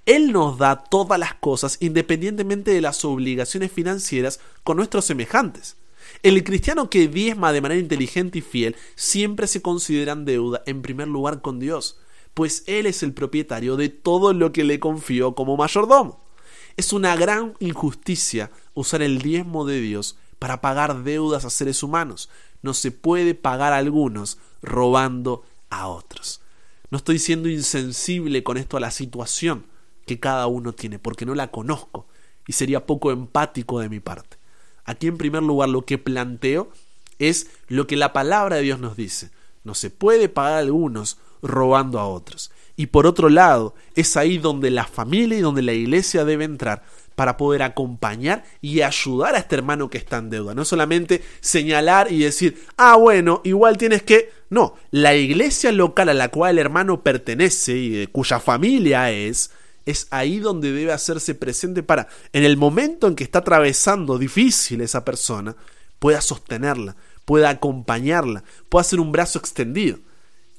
Él 0.05 0.31
nos 0.31 0.59
da 0.59 0.83
todas 0.83 1.19
las 1.19 1.33
cosas 1.33 1.77
independientemente 1.81 2.71
de 2.71 2.81
las 2.81 3.03
obligaciones 3.03 3.71
financieras 3.71 4.39
con 4.63 4.77
nuestros 4.77 5.05
semejantes. 5.05 5.77
El 6.21 6.43
cristiano 6.43 6.89
que 6.89 7.07
diezma 7.07 7.51
de 7.51 7.61
manera 7.61 7.81
inteligente 7.81 8.39
y 8.39 8.41
fiel 8.41 8.75
siempre 8.95 9.47
se 9.47 9.61
considera 9.61 10.13
en 10.13 10.25
deuda 10.25 10.61
en 10.67 10.81
primer 10.81 11.07
lugar 11.07 11.41
con 11.41 11.59
Dios, 11.59 11.99
pues 12.33 12.63
Él 12.67 12.85
es 12.85 13.03
el 13.03 13.13
propietario 13.13 13.77
de 13.77 13.89
todo 13.89 14.33
lo 14.33 14.51
que 14.51 14.63
le 14.63 14.79
confió 14.79 15.33
como 15.35 15.57
mayordomo. 15.57 16.28
Es 16.79 16.93
una 16.93 17.17
gran 17.17 17.55
injusticia 17.59 18.51
usar 18.73 19.01
el 19.01 19.21
diezmo 19.21 19.65
de 19.65 19.81
Dios 19.81 20.17
para 20.39 20.61
pagar 20.61 21.03
deudas 21.03 21.43
a 21.43 21.49
seres 21.49 21.83
humanos. 21.83 22.29
No 22.61 22.73
se 22.73 22.91
puede 22.91 23.35
pagar 23.35 23.73
a 23.73 23.77
algunos 23.79 24.37
robando 24.61 25.43
a 25.69 25.89
otros. 25.89 26.39
No 26.89 26.97
estoy 26.97 27.19
siendo 27.19 27.49
insensible 27.49 28.45
con 28.45 28.55
esto 28.55 28.77
a 28.77 28.79
la 28.79 28.91
situación 28.91 29.65
que 30.07 30.21
cada 30.21 30.47
uno 30.47 30.71
tiene, 30.71 30.99
porque 30.99 31.25
no 31.25 31.35
la 31.35 31.51
conozco 31.51 32.07
y 32.47 32.53
sería 32.53 32.85
poco 32.85 33.11
empático 33.11 33.81
de 33.81 33.89
mi 33.89 33.99
parte. 33.99 34.37
Aquí 34.85 35.07
en 35.07 35.17
primer 35.17 35.43
lugar 35.43 35.67
lo 35.67 35.83
que 35.83 35.97
planteo 35.97 36.71
es 37.17 37.49
lo 37.67 37.87
que 37.87 37.97
la 37.97 38.13
palabra 38.13 38.55
de 38.55 38.61
Dios 38.61 38.79
nos 38.79 38.95
dice. 38.95 39.31
No 39.65 39.75
se 39.75 39.89
puede 39.89 40.29
pagar 40.29 40.53
a 40.53 40.59
algunos 40.59 41.17
robando 41.41 41.99
a 41.99 42.07
otros. 42.07 42.51
Y 42.75 42.87
por 42.87 43.07
otro 43.07 43.29
lado, 43.29 43.75
es 43.95 44.15
ahí 44.15 44.37
donde 44.37 44.71
la 44.71 44.85
familia 44.85 45.37
y 45.37 45.41
donde 45.41 45.61
la 45.61 45.73
iglesia 45.73 46.23
debe 46.23 46.45
entrar 46.45 46.83
para 47.19 47.35
poder 47.35 47.63
acompañar 47.63 48.45
y 48.61 48.79
ayudar 48.79 49.35
a 49.35 49.39
este 49.39 49.55
hermano 49.55 49.89
que 49.89 49.97
está 49.97 50.19
en 50.19 50.29
deuda. 50.29 50.55
No 50.55 50.63
solamente 50.63 51.21
señalar 51.41 52.09
y 52.09 52.19
decir, 52.19 52.63
ah, 52.77 52.95
bueno, 52.95 53.41
igual 53.43 53.77
tienes 53.77 54.03
que... 54.03 54.31
No, 54.49 54.75
la 54.91 55.13
iglesia 55.15 55.73
local 55.73 56.07
a 56.07 56.13
la 56.13 56.29
cual 56.29 56.51
el 56.51 56.59
hermano 56.59 57.03
pertenece 57.03 57.75
y 57.75 58.07
cuya 58.07 58.39
familia 58.39 59.11
es, 59.11 59.51
es 59.85 60.07
ahí 60.11 60.39
donde 60.39 60.71
debe 60.71 60.93
hacerse 60.93 61.35
presente 61.35 61.83
para, 61.83 62.07
en 62.31 62.45
el 62.45 62.55
momento 62.55 63.07
en 63.07 63.15
que 63.15 63.25
está 63.25 63.39
atravesando 63.39 64.17
difícil 64.17 64.79
esa 64.79 65.03
persona, 65.03 65.57
pueda 65.99 66.21
sostenerla, 66.21 66.95
pueda 67.25 67.49
acompañarla, 67.49 68.45
pueda 68.69 68.85
ser 68.85 69.01
un 69.01 69.11
brazo 69.11 69.39
extendido. 69.39 69.99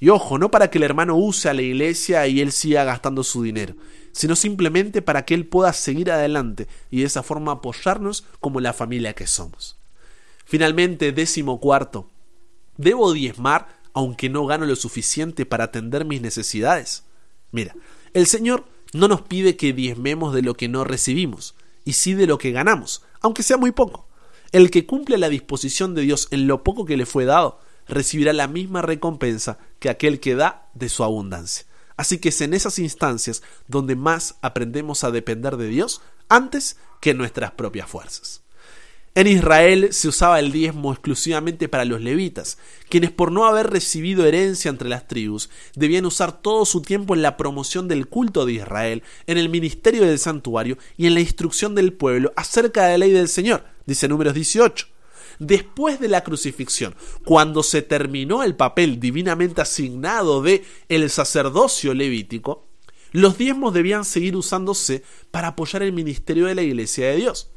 Y 0.00 0.08
ojo, 0.08 0.38
no 0.38 0.50
para 0.50 0.70
que 0.70 0.78
el 0.78 0.84
hermano 0.84 1.16
use 1.16 1.50
a 1.50 1.54
la 1.54 1.60
iglesia 1.60 2.26
y 2.26 2.40
él 2.40 2.52
siga 2.52 2.84
gastando 2.84 3.22
su 3.22 3.42
dinero, 3.42 3.74
sino 4.12 4.34
simplemente 4.34 5.02
para 5.02 5.26
que 5.26 5.34
él 5.34 5.46
pueda 5.46 5.74
seguir 5.74 6.10
adelante 6.10 6.66
y 6.90 7.00
de 7.00 7.06
esa 7.06 7.22
forma 7.22 7.52
apoyarnos 7.52 8.24
como 8.40 8.60
la 8.60 8.72
familia 8.72 9.12
que 9.12 9.26
somos. 9.26 9.78
Finalmente, 10.46 11.12
décimo 11.12 11.60
cuarto, 11.60 12.08
¿debo 12.78 13.12
diezmar 13.12 13.78
aunque 13.92 14.30
no 14.30 14.46
gano 14.46 14.64
lo 14.64 14.74
suficiente 14.74 15.44
para 15.44 15.64
atender 15.64 16.06
mis 16.06 16.22
necesidades? 16.22 17.04
Mira, 17.52 17.76
el 18.14 18.26
Señor 18.26 18.64
no 18.94 19.06
nos 19.06 19.22
pide 19.22 19.56
que 19.56 19.72
diezmemos 19.74 20.34
de 20.34 20.42
lo 20.42 20.54
que 20.54 20.68
no 20.68 20.82
recibimos, 20.84 21.54
y 21.84 21.92
sí 21.92 22.14
de 22.14 22.26
lo 22.26 22.38
que 22.38 22.52
ganamos, 22.52 23.02
aunque 23.20 23.42
sea 23.42 23.56
muy 23.56 23.72
poco. 23.72 24.08
El 24.52 24.70
que 24.70 24.86
cumple 24.86 25.18
la 25.18 25.28
disposición 25.28 25.94
de 25.94 26.02
Dios 26.02 26.28
en 26.30 26.46
lo 26.46 26.64
poco 26.64 26.84
que 26.84 26.96
le 26.96 27.06
fue 27.06 27.24
dado, 27.24 27.60
recibirá 27.90 28.32
la 28.32 28.48
misma 28.48 28.82
recompensa 28.82 29.58
que 29.78 29.90
aquel 29.90 30.20
que 30.20 30.34
da 30.34 30.68
de 30.74 30.88
su 30.88 31.04
abundancia. 31.04 31.66
Así 31.96 32.18
que 32.18 32.30
es 32.30 32.40
en 32.40 32.54
esas 32.54 32.78
instancias 32.78 33.42
donde 33.68 33.96
más 33.96 34.36
aprendemos 34.40 35.04
a 35.04 35.10
depender 35.10 35.56
de 35.56 35.68
Dios 35.68 36.00
antes 36.28 36.78
que 37.00 37.12
nuestras 37.12 37.52
propias 37.52 37.88
fuerzas. 37.90 38.42
En 39.16 39.26
Israel 39.26 39.88
se 39.90 40.06
usaba 40.06 40.38
el 40.38 40.52
diezmo 40.52 40.92
exclusivamente 40.92 41.68
para 41.68 41.84
los 41.84 42.00
levitas, 42.00 42.58
quienes 42.88 43.10
por 43.10 43.32
no 43.32 43.44
haber 43.44 43.68
recibido 43.68 44.24
herencia 44.24 44.68
entre 44.68 44.88
las 44.88 45.08
tribus, 45.08 45.50
debían 45.74 46.06
usar 46.06 46.40
todo 46.40 46.64
su 46.64 46.80
tiempo 46.80 47.14
en 47.14 47.22
la 47.22 47.36
promoción 47.36 47.88
del 47.88 48.06
culto 48.06 48.46
de 48.46 48.52
Israel, 48.52 49.02
en 49.26 49.36
el 49.36 49.48
ministerio 49.48 50.06
del 50.06 50.20
santuario 50.20 50.78
y 50.96 51.06
en 51.06 51.14
la 51.14 51.20
instrucción 51.20 51.74
del 51.74 51.92
pueblo 51.92 52.32
acerca 52.36 52.84
de 52.84 52.92
la 52.92 52.98
ley 52.98 53.10
del 53.10 53.28
Señor, 53.28 53.64
dice 53.84 54.06
números 54.06 54.32
18. 54.32 54.86
Después 55.40 55.98
de 55.98 56.08
la 56.08 56.22
crucifixión, 56.22 56.94
cuando 57.24 57.62
se 57.62 57.80
terminó 57.80 58.42
el 58.42 58.56
papel 58.56 59.00
divinamente 59.00 59.62
asignado 59.62 60.42
de 60.42 60.62
el 60.90 61.08
sacerdocio 61.08 61.94
levítico, 61.94 62.68
los 63.12 63.38
diezmos 63.38 63.72
debían 63.72 64.04
seguir 64.04 64.36
usándose 64.36 65.02
para 65.30 65.48
apoyar 65.48 65.82
el 65.82 65.94
ministerio 65.94 66.44
de 66.44 66.54
la 66.54 66.62
iglesia 66.62 67.08
de 67.08 67.16
Dios. 67.16 67.50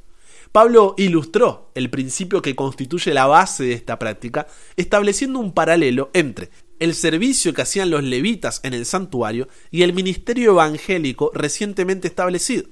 Pablo 0.53 0.95
ilustró 0.97 1.71
el 1.75 1.89
principio 1.89 2.41
que 2.41 2.55
constituye 2.55 3.13
la 3.13 3.25
base 3.25 3.65
de 3.65 3.73
esta 3.73 3.99
práctica, 3.99 4.47
estableciendo 4.77 5.39
un 5.39 5.51
paralelo 5.51 6.09
entre 6.13 6.51
el 6.79 6.95
servicio 6.95 7.53
que 7.53 7.63
hacían 7.63 7.89
los 7.89 8.01
levitas 8.01 8.61
en 8.63 8.73
el 8.73 8.85
santuario 8.85 9.49
y 9.71 9.81
el 9.81 9.91
ministerio 9.91 10.51
evangélico 10.51 11.31
recientemente 11.33 12.07
establecido. 12.07 12.69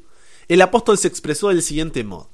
El 0.47 0.61
apóstol 0.61 0.97
se 0.97 1.09
expresó 1.09 1.49
del 1.49 1.61
siguiente 1.61 2.05
modo. 2.05 2.30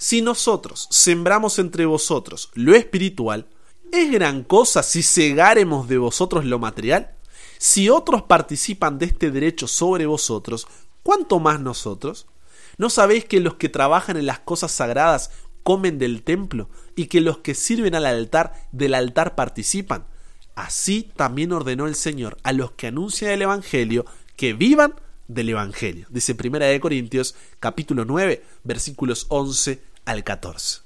Si 0.00 0.22
nosotros 0.22 0.86
sembramos 0.92 1.58
entre 1.58 1.84
vosotros 1.84 2.52
lo 2.54 2.76
espiritual, 2.76 3.48
¿es 3.90 4.12
gran 4.12 4.44
cosa 4.44 4.84
si 4.84 5.02
cegáremos 5.02 5.88
de 5.88 5.98
vosotros 5.98 6.44
lo 6.44 6.60
material? 6.60 7.16
Si 7.58 7.90
otros 7.90 8.22
participan 8.22 9.00
de 9.00 9.06
este 9.06 9.32
derecho 9.32 9.66
sobre 9.66 10.06
vosotros, 10.06 10.68
¿cuánto 11.02 11.40
más 11.40 11.60
nosotros? 11.60 12.28
¿No 12.76 12.90
sabéis 12.90 13.24
que 13.24 13.40
los 13.40 13.54
que 13.54 13.68
trabajan 13.68 14.16
en 14.16 14.26
las 14.26 14.38
cosas 14.38 14.70
sagradas 14.70 15.32
comen 15.64 15.98
del 15.98 16.22
templo 16.22 16.70
y 16.94 17.06
que 17.06 17.20
los 17.20 17.38
que 17.38 17.56
sirven 17.56 17.96
al 17.96 18.06
altar 18.06 18.54
del 18.70 18.94
altar 18.94 19.34
participan? 19.34 20.06
Así 20.54 21.10
también 21.16 21.50
ordenó 21.50 21.88
el 21.88 21.96
Señor 21.96 22.38
a 22.44 22.52
los 22.52 22.70
que 22.70 22.86
anuncian 22.86 23.32
el 23.32 23.42
Evangelio 23.42 24.06
que 24.36 24.52
vivan 24.52 24.94
del 25.26 25.50
Evangelio. 25.50 26.06
Dice 26.08 26.36
1 26.40 26.58
de 26.60 26.80
Corintios 26.80 27.34
capítulo 27.60 28.04
9 28.04 28.44
versículos 28.64 29.26
11 29.28 29.87
al 30.08 30.24
14. 30.24 30.80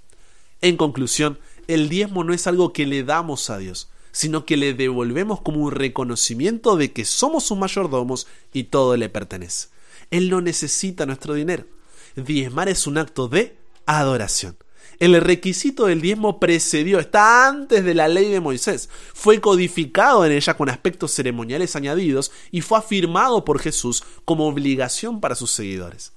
En 0.61 0.77
conclusión, 0.77 1.39
el 1.69 1.89
diezmo 1.89 2.25
no 2.25 2.35
es 2.35 2.47
algo 2.47 2.73
que 2.73 2.87
le 2.87 3.05
damos 3.05 3.51
a 3.51 3.59
Dios, 3.59 3.89
sino 4.11 4.45
que 4.45 4.57
le 4.57 4.75
devolvemos 4.75 5.41
como 5.41 5.61
un 5.61 5.73
reconocimiento 5.73 6.77
de 6.77 6.93
que 6.93 7.05
somos 7.05 7.45
sus 7.45 7.57
mayordomos 7.57 8.27
y 8.53 8.65
todo 8.65 8.97
le 8.97 9.09
pertenece. 9.09 9.69
Él 10.11 10.29
no 10.29 10.41
necesita 10.41 11.07
nuestro 11.07 11.35
dinero 11.35 11.65
diezmar 12.17 12.69
es 12.69 12.87
un 12.87 12.99
acto 12.99 13.29
de 13.29 13.57
adoración. 13.87 14.57
El 14.99 15.21
requisito 15.21 15.87
del 15.87 16.01
diezmo 16.01 16.39
precedió, 16.39 17.01
está 17.01 17.49
antes 17.49 17.85
de 17.85 17.95
la 17.95 18.09
ley 18.09 18.31
de 18.31 18.41
Moisés, 18.41 18.89
fue 19.15 19.41
codificado 19.41 20.25
en 20.25 20.33
ella 20.33 20.55
con 20.55 20.69
aspectos 20.69 21.13
ceremoniales 21.13 21.75
añadidos 21.75 22.31
y 22.53 22.61
fue 22.61 22.79
afirmado 22.79 23.45
por 23.45 23.59
Jesús 23.59 24.05
como 24.25 24.47
obligación 24.47 25.21
para 25.21 25.35
sus 25.35 25.51
seguidores. 25.51 26.13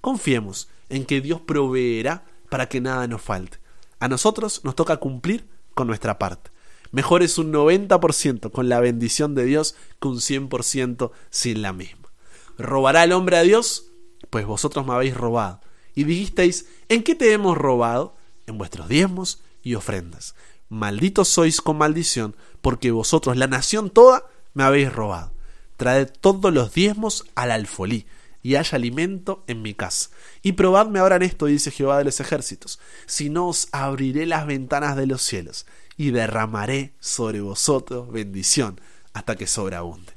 Confiemos 0.00 0.68
en 0.88 1.04
que 1.04 1.20
Dios 1.20 1.40
proveerá 1.40 2.24
para 2.50 2.68
que 2.68 2.80
nada 2.80 3.06
nos 3.06 3.22
falte. 3.22 3.58
A 3.98 4.08
nosotros 4.08 4.60
nos 4.64 4.76
toca 4.76 4.98
cumplir 4.98 5.48
con 5.74 5.86
nuestra 5.86 6.18
parte. 6.18 6.50
Mejor 6.92 7.22
es 7.22 7.38
un 7.38 7.52
90% 7.52 8.50
con 8.50 8.68
la 8.68 8.80
bendición 8.80 9.34
de 9.34 9.44
Dios 9.44 9.76
que 10.00 10.08
un 10.08 10.16
100% 10.16 11.12
sin 11.30 11.62
la 11.62 11.72
misma. 11.72 12.10
¿Robará 12.58 13.04
el 13.04 13.12
hombre 13.12 13.38
a 13.38 13.42
Dios? 13.42 13.90
pues 14.30 14.46
vosotros 14.46 14.86
me 14.86 14.94
habéis 14.94 15.16
robado. 15.16 15.60
Y 15.94 16.04
dijisteis, 16.04 16.66
¿en 16.88 17.02
qué 17.02 17.14
te 17.14 17.32
hemos 17.32 17.58
robado? 17.58 18.16
En 18.46 18.56
vuestros 18.58 18.88
diezmos 18.88 19.40
y 19.62 19.74
ofrendas. 19.74 20.34
Malditos 20.68 21.28
sois 21.28 21.60
con 21.60 21.78
maldición, 21.78 22.36
porque 22.62 22.92
vosotros, 22.92 23.36
la 23.36 23.48
nación 23.48 23.90
toda, 23.90 24.24
me 24.54 24.62
habéis 24.62 24.92
robado. 24.92 25.32
Traed 25.76 26.10
todos 26.20 26.52
los 26.54 26.72
diezmos 26.72 27.24
al 27.34 27.50
alfolí, 27.50 28.06
y 28.42 28.56
haya 28.56 28.76
alimento 28.76 29.44
en 29.46 29.62
mi 29.62 29.74
casa. 29.74 30.10
Y 30.42 30.52
probadme 30.52 30.98
ahora 30.98 31.16
en 31.16 31.22
esto, 31.22 31.46
dice 31.46 31.70
Jehová 31.70 31.98
de 31.98 32.04
los 32.04 32.20
ejércitos, 32.20 32.80
si 33.06 33.30
no 33.30 33.48
os 33.48 33.68
abriré 33.72 34.26
las 34.26 34.46
ventanas 34.46 34.96
de 34.96 35.06
los 35.06 35.22
cielos, 35.22 35.66
y 35.96 36.10
derramaré 36.10 36.94
sobre 37.00 37.40
vosotros 37.40 38.10
bendición 38.10 38.80
hasta 39.12 39.36
que 39.36 39.46
sobreabunde. 39.46 40.14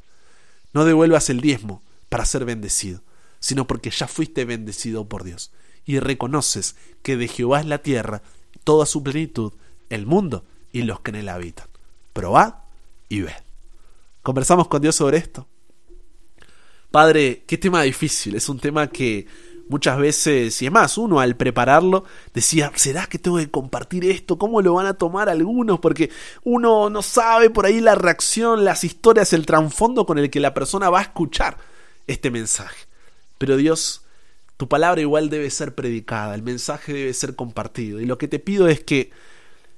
No 0.71 0.85
devuelvas 0.85 1.29
el 1.29 1.41
diezmo 1.41 1.81
para 2.09 2.25
ser 2.25 2.45
bendecido 2.45 3.01
sino 3.43 3.67
porque 3.67 3.89
ya 3.89 4.07
fuiste 4.07 4.45
bendecido 4.45 5.09
por 5.09 5.25
Dios 5.25 5.51
y 5.85 5.99
reconoces 5.99 6.77
que 7.01 7.17
de 7.17 7.27
Jehová 7.27 7.59
es 7.59 7.65
la 7.65 7.79
tierra, 7.79 8.21
toda 8.63 8.85
su 8.85 9.03
plenitud, 9.03 9.51
el 9.89 10.05
mundo 10.05 10.45
y 10.71 10.83
los 10.83 11.01
que 11.01 11.11
en 11.11 11.17
él 11.17 11.27
habitan. 11.27 11.67
Probad 12.13 12.53
y 13.09 13.19
ved. 13.19 13.33
Conversamos 14.21 14.69
con 14.69 14.81
Dios 14.81 14.95
sobre 14.95 15.17
esto. 15.17 15.45
Padre, 16.93 17.43
qué 17.47 17.57
tema 17.57 17.81
difícil, 17.81 18.35
es 18.35 18.47
un 18.49 18.59
tema 18.59 18.85
que 18.85 19.25
Muchas 19.69 19.97
veces, 19.97 20.61
y 20.61 20.65
es 20.67 20.71
más, 20.71 20.97
uno 20.97 21.21
al 21.21 21.37
prepararlo 21.37 22.03
decía, 22.33 22.71
¿será 22.75 23.07
que 23.07 23.17
tengo 23.17 23.37
que 23.37 23.49
compartir 23.49 24.05
esto? 24.05 24.37
¿Cómo 24.37 24.61
lo 24.61 24.73
van 24.73 24.85
a 24.85 24.93
tomar 24.93 25.29
algunos? 25.29 25.79
Porque 25.79 26.11
uno 26.43 26.89
no 26.89 27.01
sabe 27.01 27.49
por 27.49 27.65
ahí 27.65 27.79
la 27.79 27.95
reacción, 27.95 28.65
las 28.65 28.83
historias, 28.83 29.31
el 29.31 29.45
trasfondo 29.45 30.05
con 30.05 30.19
el 30.19 30.29
que 30.29 30.41
la 30.41 30.53
persona 30.53 30.89
va 30.89 30.99
a 30.99 31.03
escuchar 31.03 31.57
este 32.07 32.29
mensaje. 32.29 32.85
Pero 33.37 33.55
Dios, 33.55 34.03
tu 34.57 34.67
palabra 34.67 34.99
igual 34.99 35.29
debe 35.29 35.49
ser 35.49 35.73
predicada, 35.73 36.35
el 36.35 36.43
mensaje 36.43 36.93
debe 36.93 37.13
ser 37.13 37.35
compartido. 37.35 38.01
Y 38.01 38.05
lo 38.05 38.17
que 38.17 38.27
te 38.27 38.39
pido 38.39 38.67
es 38.67 38.83
que, 38.83 39.11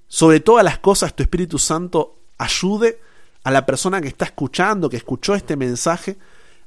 sobre 0.08 0.39
todas 0.39 0.65
las 0.65 0.80
cosas, 0.80 1.15
tu 1.15 1.21
Espíritu 1.21 1.60
Santo 1.60 2.17
ayude 2.39 2.99
a 3.43 3.51
la 3.51 3.67
persona 3.67 4.01
que 4.01 4.08
está 4.08 4.25
escuchando, 4.25 4.89
que 4.89 4.97
escuchó 4.97 5.36
este 5.36 5.56
mensaje, 5.56 6.17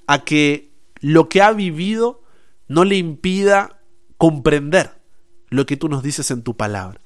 a 0.09 0.25
que 0.25 0.73
lo 1.01 1.29
que 1.29 1.42
ha 1.42 1.53
vivido 1.53 2.23
no 2.66 2.85
le 2.85 2.97
impida 2.97 3.81
comprender 4.16 5.01
lo 5.51 5.66
que 5.66 5.77
tú 5.77 5.88
nos 5.88 6.03
dices 6.03 6.31
en 6.31 6.42
tu 6.42 6.57
palabra. 6.57 7.01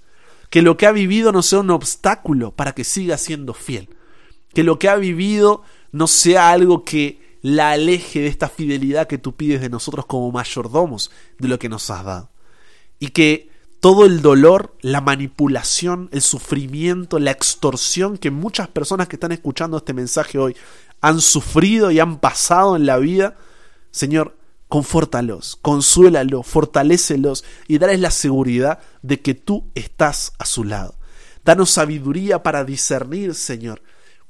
Que 0.50 0.62
lo 0.62 0.76
que 0.76 0.86
ha 0.86 0.92
vivido 0.92 1.32
no 1.32 1.42
sea 1.42 1.60
un 1.60 1.70
obstáculo 1.70 2.54
para 2.54 2.72
que 2.72 2.84
siga 2.84 3.18
siendo 3.18 3.54
fiel. 3.54 3.90
Que 4.54 4.62
lo 4.62 4.78
que 4.78 4.88
ha 4.88 4.96
vivido 4.96 5.62
no 5.90 6.06
sea 6.06 6.50
algo 6.50 6.84
que 6.84 7.38
la 7.42 7.72
aleje 7.72 8.20
de 8.20 8.28
esta 8.28 8.48
fidelidad 8.48 9.08
que 9.08 9.18
tú 9.18 9.34
pides 9.34 9.60
de 9.60 9.68
nosotros 9.68 10.06
como 10.06 10.30
mayordomos 10.30 11.10
de 11.38 11.48
lo 11.48 11.58
que 11.58 11.68
nos 11.68 11.90
has 11.90 12.04
dado. 12.04 12.30
Y 13.00 13.08
que 13.08 13.50
todo 13.80 14.06
el 14.06 14.22
dolor, 14.22 14.76
la 14.80 15.00
manipulación, 15.00 16.08
el 16.12 16.22
sufrimiento, 16.22 17.18
la 17.18 17.32
extorsión 17.32 18.16
que 18.16 18.30
muchas 18.30 18.68
personas 18.68 19.08
que 19.08 19.16
están 19.16 19.32
escuchando 19.32 19.78
este 19.78 19.92
mensaje 19.92 20.38
hoy 20.38 20.54
han 21.02 21.20
sufrido 21.20 21.90
y 21.90 22.00
han 22.00 22.18
pasado 22.18 22.76
en 22.76 22.86
la 22.86 22.96
vida, 22.96 23.36
Señor, 23.90 24.36
confórtalos, 24.68 25.58
consuélalos, 25.60 26.46
fortalécelos 26.46 27.44
y 27.68 27.76
dales 27.78 28.00
la 28.00 28.10
seguridad 28.10 28.78
de 29.02 29.20
que 29.20 29.34
tú 29.34 29.70
estás 29.74 30.32
a 30.38 30.46
su 30.46 30.64
lado. 30.64 30.94
Danos 31.44 31.70
sabiduría 31.70 32.42
para 32.44 32.64
discernir, 32.64 33.34
Señor, 33.34 33.82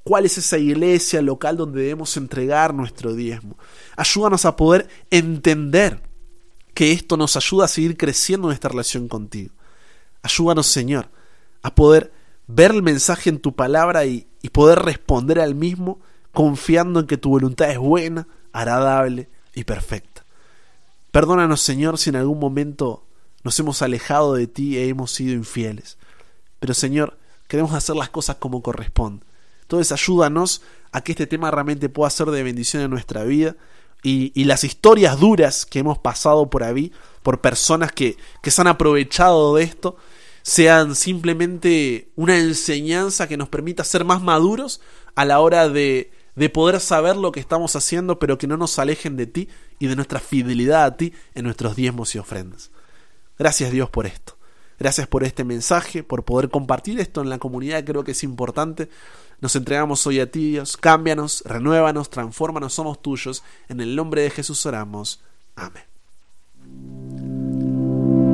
cuál 0.03 0.25
es 0.25 0.39
esa 0.39 0.57
iglesia 0.57 1.21
local 1.21 1.59
donde 1.59 1.83
debemos 1.83 2.17
entregar 2.17 2.73
nuestro 2.75 3.15
diezmo. 3.15 3.59
Ayúdanos 3.95 4.47
a 4.47 4.57
poder 4.57 4.89
entender 5.11 6.03
que 6.73 6.93
esto 6.93 7.19
nos 7.19 7.37
ayuda 7.37 7.67
a 7.67 7.69
seguir 7.69 7.99
creciendo 7.99 8.49
en 8.49 8.55
esta 8.55 8.71
relación 8.71 9.09
contigo. 9.09 9.53
Ayúdanos, 10.23 10.67
Señor, 10.67 11.11
a 11.63 11.75
poder 11.75 12.13
ver 12.47 12.71
el 12.71 12.83
mensaje 12.83 13.29
en 13.29 13.41
tu 13.41 13.55
palabra 13.55 14.07
y 14.07 14.27
poder 14.53 14.79
responder 14.79 15.39
al 15.39 15.55
mismo 15.55 16.01
confiando 16.33 17.01
en 17.01 17.07
que 17.07 17.17
tu 17.17 17.31
voluntad 17.31 17.71
es 17.71 17.79
buena, 17.79 18.27
agradable 18.53 19.29
y 19.55 19.65
perfecta. 19.65 20.25
Perdónanos, 21.11 21.61
Señor, 21.61 21.99
si 21.99 22.11
en 22.11 22.17
algún 22.17 22.39
momento 22.39 23.05
nos 23.45 23.59
hemos 23.59 23.83
alejado 23.83 24.35
de 24.35 24.47
ti 24.47 24.79
e 24.79 24.89
hemos 24.89 25.11
sido 25.11 25.35
infieles. 25.35 25.99
Pero, 26.59 26.75
Señor, 26.75 27.19
queremos 27.49 27.73
hacer 27.75 27.97
las 27.97 28.09
cosas 28.09 28.37
como 28.37 28.63
corresponde. 28.63 29.25
Entonces, 29.63 29.93
ayúdanos 29.93 30.63
a 30.91 31.03
que 31.03 31.13
este 31.13 31.27
tema 31.27 31.51
realmente 31.51 31.89
pueda 31.89 32.11
ser 32.11 32.29
de 32.29 32.43
bendición 32.43 32.83
en 32.83 32.91
nuestra 32.91 33.25
vida 33.25 33.57
y, 34.03 34.45
las 34.45 34.65
historias 34.65 35.19
duras 35.21 35.65
que 35.65 35.79
hemos 35.79 35.99
pasado 35.99 36.51
por 36.51 36.65
ahí, 36.65 36.93
por 37.23 37.41
personas 37.41 37.93
que, 37.93 38.17
que 38.43 38.51
se 38.51 38.61
han 38.61 38.67
aprovechado 38.67 39.55
de 39.55 39.63
esto, 39.63 39.97
sean 40.43 40.97
simplemente 40.97 42.11
una 42.17 42.37
enseñanza 42.37 43.29
que 43.29 43.37
nos 43.37 43.49
permita 43.49 43.85
ser 43.85 44.05
más 44.05 44.21
maduros 44.21 44.81
a 45.15 45.25
la 45.25 45.39
hora 45.41 45.69
de 45.69 46.11
de 46.35 46.49
poder 46.49 46.81
saber 46.81 47.17
lo 47.17 47.33
que 47.33 47.41
estamos 47.41 47.77
haciendo, 47.77 48.19
pero 48.19 48.39
que 48.39 48.47
no 48.47 48.57
nos 48.57 48.79
alejen 48.79 49.17
de 49.17 49.27
ti 49.27 49.49
y 49.79 49.87
de 49.87 49.97
nuestra 49.97 50.21
fidelidad 50.21 50.85
a 50.85 50.97
ti 50.97 51.13
en 51.35 51.45
nuestros 51.45 51.77
diezmos 51.77 52.15
y 52.15 52.19
ofrendas. 52.19 52.71
Gracias 53.39 53.71
Dios 53.71 53.91
por 53.91 54.07
esto. 54.07 54.37
Gracias 54.79 55.07
por 55.07 55.23
este 55.23 55.45
mensaje, 55.45 56.03
por 56.03 56.25
poder 56.25 56.51
compartir 56.51 56.99
esto 56.99 57.21
en 57.21 57.29
la 57.29 57.39
comunidad, 57.39 57.85
creo 57.85 58.03
que 58.03 58.13
es 58.13 58.25
importante. 58.25 58.89
Nos 59.41 59.55
entregamos 59.57 60.07
hoy 60.07 60.21
a 60.21 60.31
ti, 60.31 60.53
Dios. 60.53 60.77
Cámbianos, 60.77 61.43
renuévanos, 61.45 62.11
transfórmanos, 62.11 62.75
somos 62.75 63.03
tuyos. 63.03 63.43
En 63.69 63.81
el 63.81 63.97
nombre 63.97 64.23
de 64.23 64.31
Jesús 64.31 64.65
oramos. 64.67 65.21
Amén. 65.57 67.02